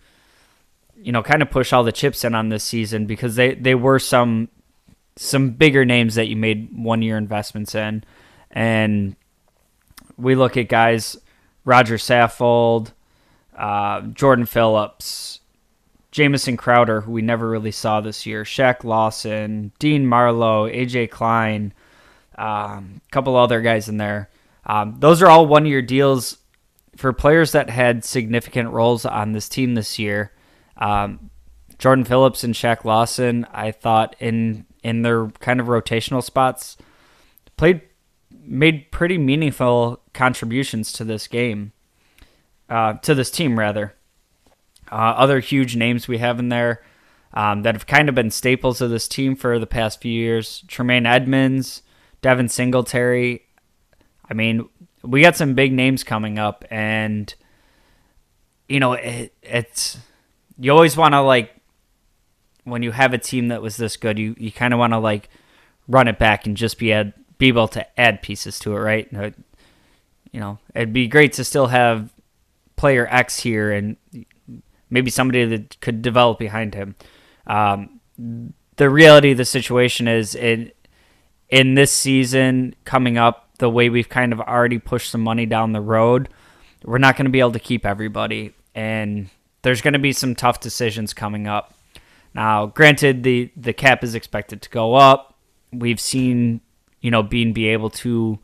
you 1.01 1.11
know, 1.11 1.23
kind 1.23 1.41
of 1.41 1.49
push 1.49 1.73
all 1.73 1.83
the 1.83 1.91
chips 1.91 2.23
in 2.23 2.35
on 2.35 2.49
this 2.49 2.63
season 2.63 3.05
because 3.05 3.35
they, 3.35 3.55
they 3.55 3.75
were 3.75 3.99
some 3.99 4.49
some 5.17 5.51
bigger 5.51 5.83
names 5.85 6.15
that 6.15 6.27
you 6.27 6.35
made 6.35 6.69
one 6.73 7.01
year 7.01 7.17
investments 7.17 7.75
in. 7.75 8.03
And 8.49 9.15
we 10.17 10.35
look 10.35 10.57
at 10.57 10.69
guys 10.69 11.17
Rodger 11.65 11.97
Saffold, 11.97 12.93
uh, 13.57 14.01
Jordan 14.01 14.45
Phillips, 14.45 15.41
Jamison 16.11 16.57
Crowder, 16.57 17.01
who 17.01 17.11
we 17.11 17.21
never 17.21 17.49
really 17.49 17.71
saw 17.71 18.01
this 18.01 18.25
year, 18.25 18.43
Shaq 18.43 18.83
Lawson, 18.83 19.71
Dean 19.79 20.05
Marlowe, 20.05 20.69
AJ 20.69 21.11
Klein, 21.11 21.73
a 22.35 22.45
um, 22.45 23.01
couple 23.11 23.35
other 23.35 23.61
guys 23.61 23.87
in 23.87 23.97
there. 23.97 24.29
Um, 24.65 24.95
those 24.99 25.21
are 25.21 25.27
all 25.27 25.45
one 25.45 25.65
year 25.65 25.81
deals 25.81 26.37
for 26.97 27.13
players 27.13 27.53
that 27.53 27.69
had 27.69 28.03
significant 28.03 28.71
roles 28.71 29.05
on 29.05 29.31
this 29.31 29.47
team 29.47 29.75
this 29.75 29.97
year. 29.97 30.31
Um, 30.81 31.29
Jordan 31.77 32.03
Phillips 32.03 32.43
and 32.43 32.53
Shaq 32.53 32.83
Lawson, 32.83 33.47
I 33.53 33.71
thought 33.71 34.15
in 34.19 34.65
in 34.83 35.03
their 35.03 35.27
kind 35.39 35.59
of 35.59 35.67
rotational 35.67 36.23
spots, 36.23 36.75
played 37.55 37.81
made 38.43 38.91
pretty 38.91 39.17
meaningful 39.17 40.01
contributions 40.13 40.91
to 40.93 41.03
this 41.03 41.27
game, 41.27 41.71
uh, 42.69 42.93
to 42.93 43.15
this 43.15 43.31
team 43.31 43.57
rather. 43.57 43.95
Uh, 44.91 45.15
other 45.15 45.39
huge 45.39 45.75
names 45.75 46.07
we 46.07 46.17
have 46.17 46.37
in 46.37 46.49
there 46.49 46.83
um, 47.33 47.61
that 47.61 47.75
have 47.75 47.87
kind 47.87 48.09
of 48.09 48.15
been 48.15 48.29
staples 48.29 48.81
of 48.81 48.89
this 48.89 49.07
team 49.07 49.35
for 49.35 49.57
the 49.57 49.67
past 49.67 50.01
few 50.01 50.11
years: 50.11 50.63
Tremaine 50.67 51.05
Edmunds, 51.05 51.83
Devin 52.21 52.49
Singletary. 52.49 53.45
I 54.29 54.33
mean, 54.33 54.67
we 55.03 55.21
got 55.21 55.35
some 55.35 55.53
big 55.53 55.73
names 55.73 56.03
coming 56.03 56.39
up, 56.39 56.65
and 56.69 57.33
you 58.67 58.79
know, 58.79 58.93
it, 58.93 59.33
it's 59.41 59.97
you 60.61 60.71
always 60.71 60.95
want 60.95 61.13
to 61.13 61.21
like 61.21 61.55
when 62.63 62.83
you 62.83 62.91
have 62.91 63.13
a 63.13 63.17
team 63.17 63.47
that 63.47 63.61
was 63.61 63.77
this 63.77 63.97
good, 63.97 64.19
you 64.19 64.35
you 64.37 64.51
kind 64.51 64.73
of 64.73 64.79
want 64.79 64.93
to 64.93 64.99
like 64.99 65.29
run 65.87 66.07
it 66.07 66.19
back 66.19 66.45
and 66.45 66.55
just 66.55 66.77
be 66.77 66.93
add, 66.93 67.13
be 67.37 67.47
able 67.47 67.67
to 67.69 67.99
add 67.99 68.21
pieces 68.21 68.59
to 68.59 68.75
it, 68.75 68.79
right? 68.79 69.11
You 70.31 70.39
know, 70.39 70.59
it'd 70.75 70.93
be 70.93 71.07
great 71.07 71.33
to 71.33 71.43
still 71.43 71.67
have 71.67 72.09
player 72.75 73.07
X 73.09 73.39
here 73.39 73.71
and 73.71 73.97
maybe 74.89 75.09
somebody 75.09 75.45
that 75.45 75.79
could 75.81 76.01
develop 76.03 76.37
behind 76.37 76.75
him. 76.75 76.95
Um, 77.47 77.99
the 78.75 78.89
reality 78.89 79.31
of 79.31 79.37
the 79.37 79.45
situation 79.45 80.07
is 80.07 80.35
in 80.35 80.71
in 81.49 81.73
this 81.73 81.91
season 81.91 82.75
coming 82.85 83.17
up, 83.17 83.49
the 83.57 83.69
way 83.69 83.89
we've 83.89 84.09
kind 84.09 84.31
of 84.31 84.39
already 84.39 84.77
pushed 84.77 85.09
some 85.09 85.21
money 85.21 85.47
down 85.47 85.73
the 85.73 85.81
road, 85.81 86.29
we're 86.83 86.99
not 86.99 87.17
going 87.17 87.25
to 87.25 87.31
be 87.31 87.39
able 87.39 87.51
to 87.51 87.59
keep 87.59 87.83
everybody, 87.83 88.53
and 88.75 89.29
there's 89.61 89.81
going 89.81 89.93
to 89.93 89.99
be 89.99 90.13
some 90.13 90.35
tough 90.35 90.59
decisions 90.59 91.13
coming 91.13 91.47
up. 91.47 91.73
Now, 92.33 92.67
granted, 92.67 93.23
the 93.23 93.51
the 93.55 93.73
cap 93.73 94.03
is 94.03 94.15
expected 94.15 94.61
to 94.61 94.69
go 94.69 94.95
up. 94.95 95.35
We've 95.71 95.99
seen, 95.99 96.61
you 97.01 97.11
know, 97.11 97.23
Beane 97.23 97.53
be 97.53 97.67
able 97.67 97.89
to 97.89 98.39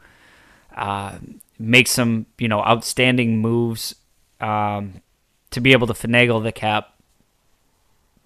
uh, 0.76 1.18
make 1.58 1.88
some, 1.88 2.26
you 2.38 2.48
know, 2.48 2.62
outstanding 2.62 3.40
moves 3.40 3.96
um, 4.40 5.02
to 5.52 5.62
be 5.62 5.72
able 5.72 5.88
to 5.88 5.94
finagle 5.94 6.44
the 6.44 6.52
cap. 6.52 6.94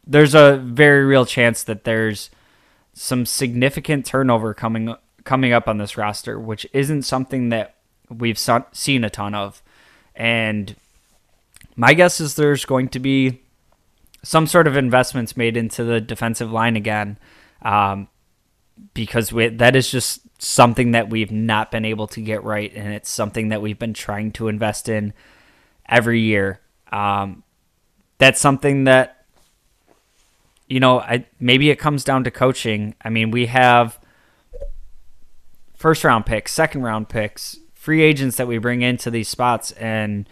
There's 0.06 0.34
a 0.34 0.58
very 0.58 1.06
real 1.06 1.25
chance 1.25 1.63
that 1.63 1.84
there's 1.84 2.30
some 2.93 3.25
significant 3.25 4.06
turnover 4.06 4.54
coming 4.54 4.95
coming 5.23 5.54
up 5.54 5.67
on 5.67 5.77
this 5.77 5.97
roster, 5.97 6.39
which 6.39 6.65
isn't 6.73 7.04
something 7.04 7.49
that 7.49 7.75
we've 8.10 8.39
seen 8.39 9.04
a 9.04 9.10
ton 9.10 9.36
of. 9.36 9.62
And 10.15 10.75
my 11.82 11.96
guess 11.96 12.22
is 12.22 12.36
there's 12.36 12.63
going 12.63 12.89
to 12.89 13.00
be 13.00 13.41
some 14.22 14.46
sort 14.46 14.67
of 14.67 14.78
investments 14.78 15.36
made 15.36 15.58
into 15.58 15.84
the 15.84 16.00
defensive 16.00 16.52
line 16.52 16.76
again, 16.76 17.17
um, 17.63 18.08
because 18.94 19.34
we, 19.34 19.48
that 19.48 19.76
is 19.76 19.89
just 19.89 20.22
something 20.39 20.91
that 20.91 21.10
we've 21.10 21.32
not 21.32 21.72
been 21.72 21.84
able 21.84 22.06
to 22.06 22.22
get 22.22 22.44
right, 22.44 22.72
and 22.76 22.94
it's 22.94 23.10
something 23.10 23.50
that 23.50 23.63
we've 23.63 23.80
been 23.80 23.96
trying 23.96 24.32
to 24.34 24.48
invest 24.48 24.89
in 24.89 25.12
every 25.89 26.22
year. 26.22 26.60
Um, 26.91 27.41
that's 28.20 28.39
something 28.39 28.84
that 28.84 29.26
you 30.67 30.80
know, 30.80 31.00
I 31.00 31.26
maybe 31.39 31.72
it 31.72 31.78
comes 31.80 32.04
down 32.04 32.24
to 32.26 32.32
coaching. 32.32 32.94
I 33.04 33.10
mean, 33.10 33.32
we 33.32 33.48
have 33.48 34.00
first 35.74 36.04
round 36.04 36.28
picks, 36.28 36.54
second 36.54 36.84
round 36.84 37.10
picks, 37.10 37.58
free 37.74 38.04
agents 38.04 38.38
that 38.38 38.48
we 38.48 38.60
bring 38.60 38.84
into 38.84 39.10
these 39.10 39.30
spots, 39.30 39.72
and 39.72 40.30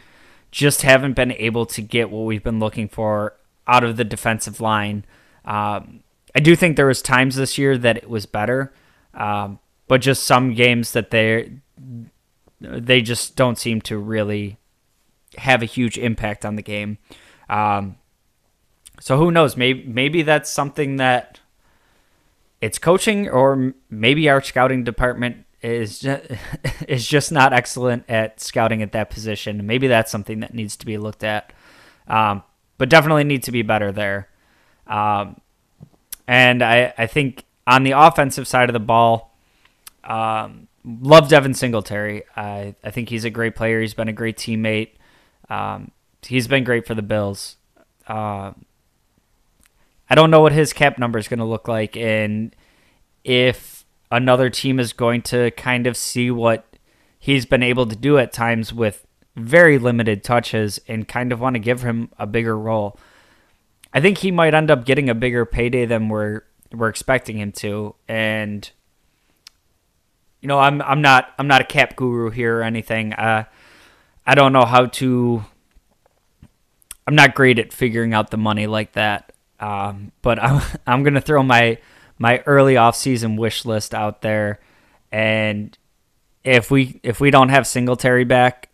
just 0.51 0.81
haven't 0.81 1.13
been 1.13 1.31
able 1.33 1.65
to 1.67 1.81
get 1.81 2.09
what 2.09 2.25
we've 2.25 2.43
been 2.43 2.59
looking 2.59 2.87
for 2.87 3.35
out 3.67 3.83
of 3.83 3.97
the 3.97 4.03
defensive 4.03 4.59
line. 4.59 5.05
Um, 5.45 6.03
I 6.35 6.39
do 6.39 6.55
think 6.55 6.75
there 6.75 6.87
was 6.87 7.01
times 7.01 7.35
this 7.35 7.57
year 7.57 7.77
that 7.77 7.97
it 7.97 8.09
was 8.09 8.25
better, 8.25 8.73
um, 9.13 9.59
but 9.87 10.01
just 10.01 10.23
some 10.23 10.53
games 10.53 10.91
that 10.93 11.11
they 11.11 11.51
they 12.61 13.01
just 13.01 13.35
don't 13.35 13.57
seem 13.57 13.79
to 13.81 13.97
really 13.97 14.57
have 15.37 15.61
a 15.61 15.65
huge 15.65 15.97
impact 15.97 16.45
on 16.45 16.55
the 16.55 16.61
game. 16.61 16.97
Um, 17.47 17.95
so 18.99 19.17
who 19.17 19.31
knows? 19.31 19.55
Maybe 19.55 19.83
maybe 19.87 20.21
that's 20.21 20.49
something 20.49 20.97
that 20.97 21.39
it's 22.61 22.77
coaching, 22.77 23.29
or 23.29 23.73
maybe 23.89 24.29
our 24.29 24.41
scouting 24.41 24.83
department 24.83 25.45
is 25.61 25.99
just, 25.99 26.23
is 26.87 27.07
just 27.07 27.31
not 27.31 27.53
excellent 27.53 28.09
at 28.09 28.39
scouting 28.39 28.81
at 28.81 28.91
that 28.93 29.09
position. 29.09 29.65
Maybe 29.65 29.87
that's 29.87 30.11
something 30.11 30.39
that 30.39 30.53
needs 30.53 30.77
to 30.77 30.85
be 30.85 30.97
looked 30.97 31.23
at. 31.23 31.53
Um, 32.07 32.43
but 32.77 32.89
definitely 32.89 33.23
need 33.23 33.43
to 33.43 33.51
be 33.51 33.61
better 33.61 33.91
there. 33.91 34.29
Um, 34.87 35.39
and 36.27 36.63
I, 36.63 36.93
I 36.97 37.07
think 37.07 37.45
on 37.67 37.83
the 37.83 37.91
offensive 37.91 38.47
side 38.47 38.69
of 38.69 38.73
the 38.73 38.79
ball, 38.79 39.35
um, 40.03 40.67
love 40.83 41.29
Devin 41.29 41.53
Singletary. 41.53 42.23
I, 42.35 42.75
I 42.83 42.91
think 42.91 43.09
he's 43.09 43.25
a 43.25 43.29
great 43.29 43.55
player. 43.55 43.81
He's 43.81 43.93
been 43.93 44.07
a 44.07 44.13
great 44.13 44.37
teammate. 44.37 44.91
Um, 45.49 45.91
he's 46.23 46.47
been 46.47 46.63
great 46.63 46.87
for 46.87 46.95
the 46.95 47.01
Bills. 47.01 47.57
Uh, 48.07 48.53
I 50.09 50.15
don't 50.15 50.31
know 50.31 50.41
what 50.41 50.51
his 50.51 50.73
cap 50.73 50.97
number 50.97 51.19
is 51.19 51.27
going 51.27 51.39
to 51.39 51.45
look 51.45 51.67
like, 51.67 51.95
and 51.95 52.55
if 53.23 53.78
another 54.11 54.49
team 54.49 54.79
is 54.79 54.93
going 54.93 55.21
to 55.23 55.51
kind 55.51 55.87
of 55.87 55.95
see 55.95 56.31
what 56.31 56.65
he's 57.19 57.45
been 57.45 57.63
able 57.63 57.85
to 57.85 57.95
do 57.95 58.17
at 58.17 58.31
times 58.31 58.73
with 58.73 59.05
very 59.35 59.77
limited 59.77 60.23
touches 60.23 60.79
and 60.87 61.07
kind 61.07 61.31
of 61.31 61.39
want 61.39 61.55
to 61.55 61.59
give 61.59 61.81
him 61.81 62.09
a 62.17 62.25
bigger 62.25 62.57
role. 62.57 62.97
I 63.93 64.01
think 64.01 64.19
he 64.19 64.31
might 64.31 64.53
end 64.53 64.69
up 64.69 64.85
getting 64.85 65.09
a 65.09 65.15
bigger 65.15 65.45
payday 65.45 65.85
than 65.85 66.09
we're 66.09 66.41
we're 66.71 66.89
expecting 66.89 67.39
him 67.39 67.51
to, 67.53 67.95
and 68.07 68.69
you 70.41 70.47
know, 70.47 70.59
I'm 70.59 70.81
I'm 70.81 71.01
not 71.01 71.33
I'm 71.39 71.47
not 71.47 71.61
a 71.61 71.65
cap 71.65 71.95
guru 71.95 72.29
here 72.29 72.59
or 72.59 72.63
anything. 72.63 73.13
Uh, 73.13 73.45
I 74.25 74.35
don't 74.35 74.53
know 74.53 74.65
how 74.65 74.85
to. 74.85 75.43
I'm 77.07 77.15
not 77.15 77.33
great 77.33 77.57
at 77.57 77.73
figuring 77.73 78.13
out 78.13 78.29
the 78.29 78.37
money 78.37 78.67
like 78.67 78.93
that. 78.93 79.33
Um, 79.59 80.11
but 80.21 80.37
I'm 80.43 80.61
I'm 80.85 81.03
gonna 81.03 81.21
throw 81.21 81.41
my 81.41 81.79
my 82.19 82.43
early 82.45 82.77
off 82.77 82.95
season 82.95 83.37
wish 83.37 83.65
list 83.65 83.95
out 83.95 84.21
there, 84.21 84.59
and 85.11 85.75
if 86.43 86.69
we 86.69 86.99
if 87.01 87.19
we 87.19 87.31
don't 87.31 87.49
have 87.49 87.65
Singletary 87.65 88.25
back, 88.25 88.69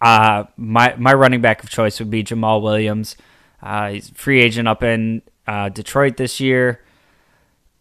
uh, 0.00 0.44
my 0.56 0.94
my 0.96 1.12
running 1.12 1.40
back 1.40 1.62
of 1.62 1.70
choice 1.70 2.00
would 2.00 2.10
be 2.10 2.24
Jamaal 2.24 2.62
Williams. 2.62 3.16
Uh, 3.62 3.90
he's 3.90 4.10
free 4.10 4.40
agent 4.40 4.66
up 4.66 4.82
in 4.82 5.22
uh, 5.46 5.68
Detroit 5.68 6.16
this 6.16 6.40
year. 6.40 6.82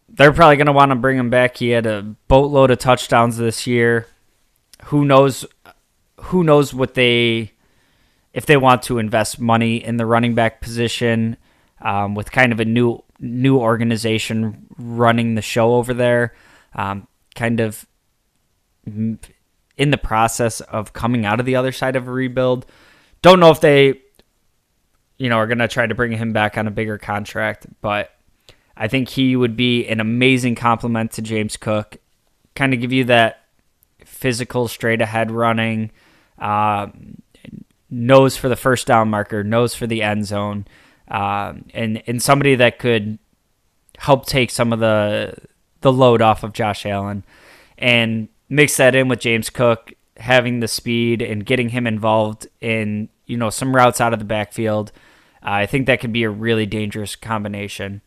They're 0.07 0.33
probably 0.33 0.57
going 0.57 0.67
to 0.67 0.73
want 0.73 0.91
to 0.91 0.95
bring 0.95 1.17
him 1.17 1.29
back. 1.29 1.57
He 1.57 1.69
had 1.69 1.85
a 1.85 2.03
boatload 2.27 2.69
of 2.69 2.79
touchdowns 2.79 3.37
this 3.37 3.65
year. 3.65 4.07
Who 4.85 5.05
knows? 5.05 5.45
Who 6.17 6.43
knows 6.43 6.73
what 6.73 6.93
they 6.93 7.53
if 8.33 8.45
they 8.45 8.57
want 8.57 8.83
to 8.83 8.97
invest 8.97 9.39
money 9.39 9.83
in 9.83 9.97
the 9.97 10.05
running 10.05 10.35
back 10.35 10.61
position 10.61 11.37
um, 11.81 12.15
with 12.15 12.31
kind 12.31 12.51
of 12.51 12.59
a 12.59 12.65
new 12.65 13.03
new 13.21 13.57
organization 13.57 14.67
running 14.77 15.35
the 15.35 15.41
show 15.41 15.75
over 15.75 15.93
there, 15.93 16.33
um, 16.75 17.07
kind 17.35 17.59
of 17.59 17.85
in 18.85 19.19
the 19.77 19.97
process 19.97 20.59
of 20.61 20.91
coming 20.91 21.25
out 21.25 21.39
of 21.39 21.45
the 21.45 21.55
other 21.55 21.71
side 21.71 21.95
of 21.95 22.07
a 22.07 22.11
rebuild. 22.11 22.65
Don't 23.21 23.39
know 23.39 23.51
if 23.51 23.61
they, 23.61 24.01
you 25.17 25.29
know, 25.29 25.37
are 25.37 25.47
going 25.47 25.59
to 25.59 25.67
try 25.67 25.85
to 25.85 25.95
bring 25.95 26.11
him 26.11 26.33
back 26.33 26.57
on 26.57 26.67
a 26.67 26.71
bigger 26.71 26.97
contract, 26.97 27.67
but 27.79 28.11
I 28.75 28.87
think 28.87 29.09
he 29.09 29.35
would 29.35 29.55
be 29.55 29.87
an 29.87 29.99
amazing 29.99 30.55
complement 30.55 31.11
to 31.13 31.21
James 31.21 31.57
Cook. 31.57 31.97
Kind 32.55 32.73
of 32.73 32.81
give 32.81 32.91
you 32.91 33.05
that 33.05 33.45
physical, 34.03 34.67
straight 34.67 35.01
ahead 35.01 35.29
running. 35.29 35.91
Uh, 36.39 36.87
knows 37.91 38.37
for 38.37 38.49
the 38.49 38.55
first 38.55 38.87
down 38.87 39.09
marker, 39.09 39.43
knows 39.43 39.75
for 39.75 39.85
the 39.85 40.01
end 40.01 40.25
zone, 40.25 40.65
um, 41.11 41.65
and 41.73 42.01
and 42.07 42.21
somebody 42.23 42.55
that 42.55 42.79
could 42.79 43.19
help 43.97 44.25
take 44.25 44.49
some 44.49 44.73
of 44.73 44.79
the 44.79 45.35
the 45.81 45.91
load 45.91 46.21
off 46.21 46.43
of 46.43 46.53
Josh 46.53 46.85
Allen, 46.85 47.23
and 47.77 48.29
mix 48.49 48.77
that 48.77 48.95
in 48.95 49.09
with 49.09 49.19
James 49.19 49.49
Cook 49.49 49.93
having 50.17 50.59
the 50.59 50.67
speed 50.67 51.21
and 51.21 51.45
getting 51.45 51.69
him 51.69 51.85
involved 51.85 52.47
in 52.61 53.09
you 53.25 53.35
know 53.35 53.49
some 53.49 53.75
routes 53.75 53.99
out 53.99 54.13
of 54.13 54.19
the 54.19 54.25
backfield. 54.25 54.93
Uh, 55.43 55.51
I 55.51 55.65
think 55.65 55.85
that 55.87 55.99
could 55.99 56.13
be 56.13 56.23
a 56.23 56.29
really 56.29 56.65
dangerous 56.65 57.15
combination. 57.17 58.01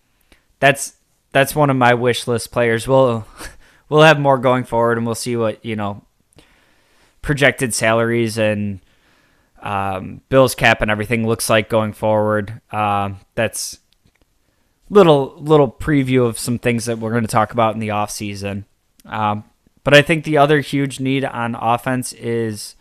That's 0.58 0.94
that's 1.30 1.54
one 1.54 1.68
of 1.68 1.76
my 1.76 1.92
wish 1.92 2.26
list 2.26 2.52
players. 2.52 2.88
We'll 2.88 3.26
we'll 3.90 4.02
have 4.02 4.18
more 4.18 4.38
going 4.38 4.64
forward, 4.64 4.96
and 4.96 5.06
we'll 5.06 5.14
see 5.14 5.36
what 5.36 5.62
you 5.62 5.76
know 5.76 6.04
projected 7.20 7.74
salaries 7.74 8.38
and 8.38 8.80
um, 9.64 10.20
Bills 10.28 10.54
cap 10.54 10.82
and 10.82 10.90
everything 10.90 11.26
looks 11.26 11.48
like 11.48 11.68
going 11.68 11.94
forward. 11.94 12.60
Um, 12.70 13.20
that's 13.34 13.80
little 14.90 15.34
little 15.38 15.72
preview 15.72 16.26
of 16.26 16.38
some 16.38 16.58
things 16.58 16.84
that 16.84 16.98
we're 16.98 17.10
going 17.10 17.24
to 17.24 17.28
talk 17.28 17.52
about 17.52 17.74
in 17.74 17.80
the 17.80 17.88
offseason. 17.88 18.64
Um, 19.06 19.44
but 19.82 19.94
I 19.94 20.02
think 20.02 20.24
the 20.24 20.36
other 20.36 20.60
huge 20.60 21.00
need 21.00 21.24
on 21.24 21.54
offense 21.54 22.12
is 22.12 22.76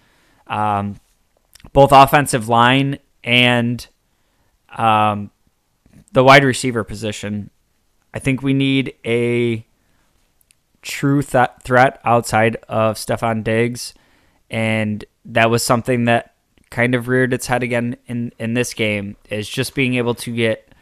um, 0.48 0.98
both 1.72 1.92
offensive 1.94 2.50
line 2.50 3.00
and 3.24 3.88
um, 4.78 5.32
the 6.12 6.24
wide 6.24 6.44
receiver 6.44 6.84
position. 6.84 7.50
I 8.14 8.20
think 8.20 8.44
we 8.44 8.54
need 8.54 8.94
a 9.06 9.66
true 10.82 11.24
th- 11.24 11.50
threat 11.64 12.02
outside 12.04 12.58
of 12.68 12.98
Stefon 12.98 13.44
Diggs, 13.44 13.94
and 14.50 15.04
that 15.24 15.50
was 15.50 15.64
something 15.64 16.06
that 16.06 16.33
kind 16.74 16.96
of 16.96 17.08
reared 17.08 17.34
its 17.34 17.46
head 17.46 17.62
again 17.62 17.96
in 18.08 18.34
in 18.40 18.56
this 18.56 18.74
game. 18.74 19.16
Is 19.30 19.48
just 19.48 19.76
being 19.76 19.94
able 19.94 20.16
to 20.16 20.36
get 20.36 20.74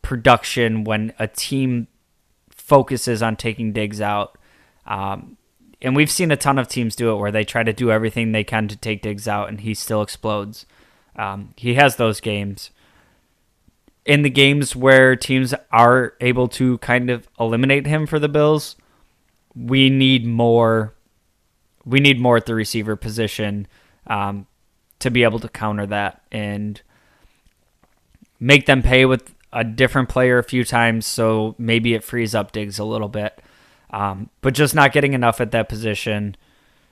production 0.00 0.84
when 0.84 1.12
a 1.18 1.28
team 1.28 1.86
focuses 2.50 3.22
on 3.22 3.36
taking 3.36 3.72
Diggs 3.72 4.00
out. 4.00 4.38
Um, 4.86 5.36
and 5.82 5.94
we've 5.94 6.10
seen 6.10 6.30
a 6.30 6.36
ton 6.36 6.58
of 6.58 6.66
teams 6.66 6.96
do 6.96 7.12
it 7.12 7.18
where 7.18 7.30
they 7.30 7.44
try 7.44 7.62
to 7.62 7.72
do 7.72 7.90
everything 7.90 8.32
they 8.32 8.42
can 8.42 8.68
to 8.68 8.76
take 8.76 9.02
Diggs 9.02 9.28
out, 9.28 9.48
and 9.48 9.60
he 9.60 9.74
still 9.74 10.00
explodes. 10.00 10.64
Um, 11.14 11.52
he 11.56 11.74
has 11.74 11.96
those 11.96 12.20
games. 12.20 12.70
In 14.06 14.22
the 14.22 14.30
games 14.30 14.74
where 14.74 15.14
teams 15.14 15.54
are 15.70 16.14
able 16.20 16.48
to 16.48 16.78
kind 16.78 17.10
of 17.10 17.28
eliminate 17.38 17.86
him 17.86 18.06
for 18.06 18.18
the 18.18 18.28
Bills, 18.28 18.76
we 19.54 19.90
need 19.90 20.24
more. 20.26 20.94
We 21.84 22.00
need 22.00 22.20
more 22.20 22.38
at 22.38 22.46
the 22.46 22.54
receiver 22.54 22.96
position 22.96 23.66
um, 24.06 24.46
to 25.02 25.10
be 25.10 25.22
able 25.22 25.38
to 25.40 25.48
counter 25.48 25.86
that 25.86 26.22
and 26.32 26.80
make 28.40 28.66
them 28.66 28.82
pay 28.82 29.04
with 29.04 29.34
a 29.52 29.62
different 29.62 30.08
player 30.08 30.38
a 30.38 30.44
few 30.44 30.64
times. 30.64 31.06
So 31.06 31.54
maybe 31.58 31.94
it 31.94 32.04
frees 32.04 32.34
up 32.34 32.52
Diggs 32.52 32.78
a 32.78 32.84
little 32.84 33.08
bit. 33.08 33.40
Um, 33.90 34.30
but 34.40 34.54
just 34.54 34.74
not 34.74 34.92
getting 34.92 35.12
enough 35.12 35.40
at 35.40 35.50
that 35.50 35.68
position. 35.68 36.36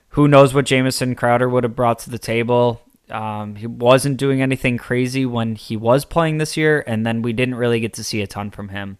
Who 0.09 0.27
knows 0.27 0.53
what 0.53 0.65
Jamison 0.65 1.15
Crowder 1.15 1.49
would 1.49 1.63
have 1.63 1.75
brought 1.75 1.99
to 1.99 2.09
the 2.09 2.19
table? 2.19 2.81
Um, 3.09 3.55
he 3.55 3.67
wasn't 3.67 4.17
doing 4.17 4.41
anything 4.41 4.77
crazy 4.77 5.25
when 5.25 5.55
he 5.55 5.75
was 5.75 6.05
playing 6.05 6.37
this 6.37 6.55
year, 6.55 6.83
and 6.85 7.05
then 7.05 7.21
we 7.21 7.33
didn't 7.33 7.55
really 7.55 7.79
get 7.79 7.93
to 7.93 8.03
see 8.03 8.21
a 8.21 8.27
ton 8.27 8.51
from 8.51 8.69
him. 8.69 8.99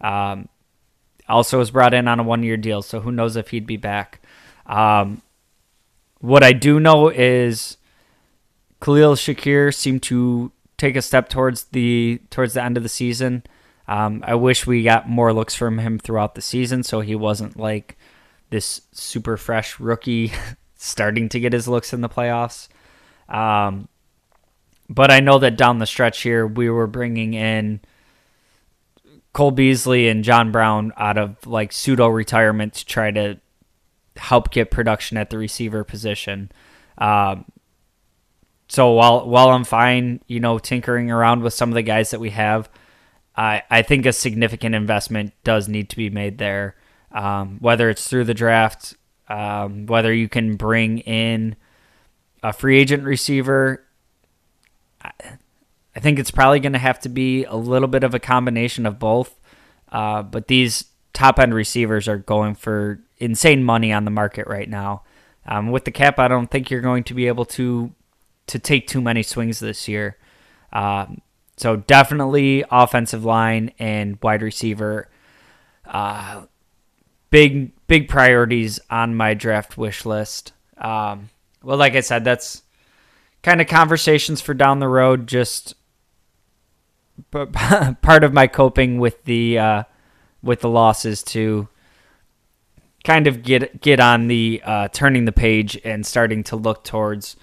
Um, 0.00 0.48
also 1.28 1.58
was 1.58 1.70
brought 1.70 1.94
in 1.94 2.08
on 2.08 2.20
a 2.20 2.22
one 2.22 2.42
year 2.42 2.56
deal, 2.56 2.82
so 2.82 3.00
who 3.00 3.12
knows 3.12 3.36
if 3.36 3.48
he'd 3.48 3.66
be 3.66 3.76
back. 3.76 4.20
Um, 4.66 5.22
what 6.20 6.42
I 6.42 6.52
do 6.52 6.80
know 6.80 7.08
is 7.08 7.76
Khalil 8.82 9.14
Shakir 9.14 9.72
seemed 9.72 10.02
to 10.04 10.50
take 10.76 10.96
a 10.96 11.02
step 11.02 11.28
towards 11.28 11.64
the 11.64 12.20
towards 12.30 12.54
the 12.54 12.62
end 12.62 12.76
of 12.76 12.82
the 12.82 12.88
season. 12.88 13.44
Um, 13.86 14.24
I 14.26 14.34
wish 14.34 14.66
we 14.66 14.82
got 14.82 15.08
more 15.08 15.32
looks 15.32 15.54
from 15.54 15.78
him 15.78 15.98
throughout 15.98 16.34
the 16.34 16.42
season, 16.42 16.82
so 16.82 17.00
he 17.00 17.14
wasn't 17.14 17.56
like 17.56 17.96
this 18.50 18.82
super 18.92 19.36
fresh 19.36 19.78
rookie 19.78 20.32
starting 20.76 21.28
to 21.30 21.40
get 21.40 21.52
his 21.52 21.68
looks 21.68 21.92
in 21.92 22.00
the 22.00 22.08
playoffs. 22.08 22.68
Um, 23.28 23.88
but 24.88 25.10
I 25.10 25.20
know 25.20 25.38
that 25.38 25.56
down 25.56 25.78
the 25.78 25.86
stretch 25.86 26.22
here, 26.22 26.46
we 26.46 26.68
were 26.68 26.86
bringing 26.86 27.34
in 27.34 27.80
Cole 29.32 29.52
Beasley 29.52 30.08
and 30.08 30.24
John 30.24 30.50
Brown 30.50 30.92
out 30.96 31.18
of 31.18 31.46
like 31.46 31.72
pseudo 31.72 32.08
retirement 32.08 32.74
to 32.74 32.86
try 32.86 33.10
to 33.12 33.38
help 34.16 34.50
get 34.50 34.70
production 34.70 35.16
at 35.16 35.30
the 35.30 35.38
receiver 35.38 35.84
position. 35.84 36.50
Um, 36.98 37.46
so 38.72 38.92
while 38.92 39.28
while 39.28 39.50
I'm 39.50 39.64
fine, 39.64 40.22
you 40.28 40.40
know, 40.40 40.58
tinkering 40.58 41.10
around 41.10 41.42
with 41.42 41.52
some 41.52 41.68
of 41.68 41.74
the 41.74 41.82
guys 41.82 42.10
that 42.10 42.20
we 42.20 42.30
have, 42.30 42.70
I 43.36 43.62
I 43.68 43.82
think 43.82 44.06
a 44.06 44.14
significant 44.14 44.74
investment 44.74 45.34
does 45.44 45.68
need 45.68 45.90
to 45.90 45.96
be 45.96 46.08
made 46.08 46.38
there. 46.38 46.74
Um, 47.10 47.58
whether 47.60 47.90
it's 47.90 48.08
through 48.08 48.24
the 48.24 48.32
draft, 48.32 48.94
um, 49.28 49.84
whether 49.84 50.10
you 50.10 50.26
can 50.26 50.56
bring 50.56 51.00
in 51.00 51.56
a 52.42 52.54
free 52.54 52.78
agent 52.78 53.04
receiver. 53.04 53.84
I, 55.02 55.10
I 55.94 56.00
think 56.00 56.18
it's 56.18 56.30
probably 56.30 56.60
going 56.60 56.72
to 56.72 56.78
have 56.78 56.98
to 57.00 57.10
be 57.10 57.44
a 57.44 57.56
little 57.56 57.88
bit 57.88 58.04
of 58.04 58.14
a 58.14 58.18
combination 58.18 58.86
of 58.86 58.98
both. 58.98 59.38
Uh, 59.90 60.22
but 60.22 60.48
these 60.48 60.86
top 61.12 61.38
end 61.38 61.52
receivers 61.52 62.08
are 62.08 62.16
going 62.16 62.54
for 62.54 63.00
insane 63.18 63.62
money 63.64 63.92
on 63.92 64.06
the 64.06 64.10
market 64.10 64.46
right 64.46 64.70
now. 64.70 65.02
Um, 65.44 65.70
with 65.70 65.84
the 65.84 65.90
cap, 65.90 66.18
I 66.18 66.28
don't 66.28 66.50
think 66.50 66.70
you're 66.70 66.80
going 66.80 67.04
to 67.04 67.12
be 67.12 67.26
able 67.26 67.44
to 67.44 67.92
to 68.52 68.58
take 68.58 68.86
too 68.86 69.00
many 69.00 69.22
swings 69.22 69.60
this 69.60 69.88
year. 69.88 70.18
Um, 70.74 71.22
so 71.56 71.76
definitely 71.76 72.64
offensive 72.70 73.24
line 73.24 73.72
and 73.78 74.18
wide 74.22 74.42
receiver. 74.42 75.08
Uh, 75.86 76.42
big 77.30 77.72
big 77.86 78.08
priorities 78.08 78.78
on 78.90 79.14
my 79.14 79.32
draft 79.32 79.78
wish 79.78 80.04
list. 80.04 80.52
Um, 80.76 81.30
well, 81.62 81.78
like 81.78 81.94
I 81.94 82.00
said, 82.00 82.24
that's 82.24 82.62
kind 83.42 83.62
of 83.62 83.68
conversations 83.68 84.42
for 84.42 84.52
down 84.52 84.80
the 84.80 84.88
road. 84.88 85.26
Just 85.26 85.74
part 87.30 88.24
of 88.24 88.34
my 88.34 88.46
coping 88.46 88.98
with 88.98 89.24
the 89.24 89.58
uh, 89.58 89.82
with 90.42 90.60
the 90.60 90.68
losses 90.68 91.22
to 91.22 91.68
kind 93.02 93.26
of 93.26 93.42
get 93.42 93.80
get 93.80 93.98
on 93.98 94.28
the 94.28 94.60
uh, 94.62 94.88
turning 94.88 95.24
the 95.24 95.32
page 95.32 95.80
and 95.84 96.04
starting 96.04 96.44
to 96.44 96.56
look 96.56 96.84
towards 96.84 97.36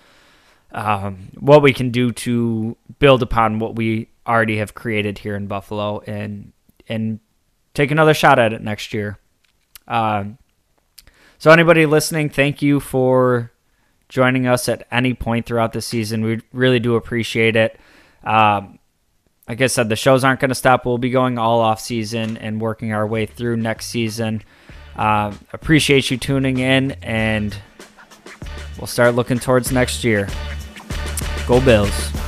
um, 0.71 1.29
what 1.39 1.62
we 1.62 1.73
can 1.73 1.89
do 1.91 2.12
to 2.12 2.77
build 2.99 3.23
upon 3.23 3.60
what 3.60 3.75
we 3.75 4.10
already 4.27 4.58
have 4.58 4.75
created 4.75 5.19
here 5.19 5.36
in 5.36 5.47
Buffalo 5.47 5.99
and 6.01 6.53
and 6.88 7.19
take 7.73 7.91
another 7.91 8.13
shot 8.13 8.39
at 8.39 8.53
it 8.53 8.62
next 8.62 8.93
year. 8.93 9.17
Um, 9.88 10.38
so 11.38 11.51
anybody 11.51 11.86
listening, 11.86 12.29
thank 12.29 12.62
you 12.62 12.79
for 12.79 13.51
joining 14.10 14.47
us 14.47 14.67
at 14.67 14.86
any 14.91 15.13
point 15.13 15.45
throughout 15.45 15.73
the 15.73 15.82
season. 15.82 16.23
We 16.23 16.41
really 16.51 16.79
do 16.79 16.95
appreciate 16.95 17.55
it. 17.55 17.79
Um, 18.23 18.79
like 19.47 19.62
I 19.62 19.67
said, 19.67 19.89
the 19.89 19.95
shows 19.95 20.23
aren't 20.23 20.39
going 20.39 20.49
to 20.49 20.55
stop. 20.55 20.86
We'll 20.86 20.97
be 20.97 21.10
going 21.10 21.38
all 21.38 21.62
off 21.62 21.79
season 21.79 22.38
and 22.38 22.60
working 22.62 22.93
our 22.93 23.08
way 23.08 23.25
through 23.25 23.58
next 23.58 23.88
season. 23.88 24.43
Uh, 24.95 25.34
appreciate 25.53 26.12
you 26.12 26.17
tuning 26.17 26.60
in, 26.60 26.91
and 27.01 27.55
we'll 28.77 28.88
start 28.88 29.15
looking 29.15 29.39
towards 29.39 29.71
next 29.71 30.03
year. 30.03 30.27
Go 31.50 31.60
Bills. 31.60 32.18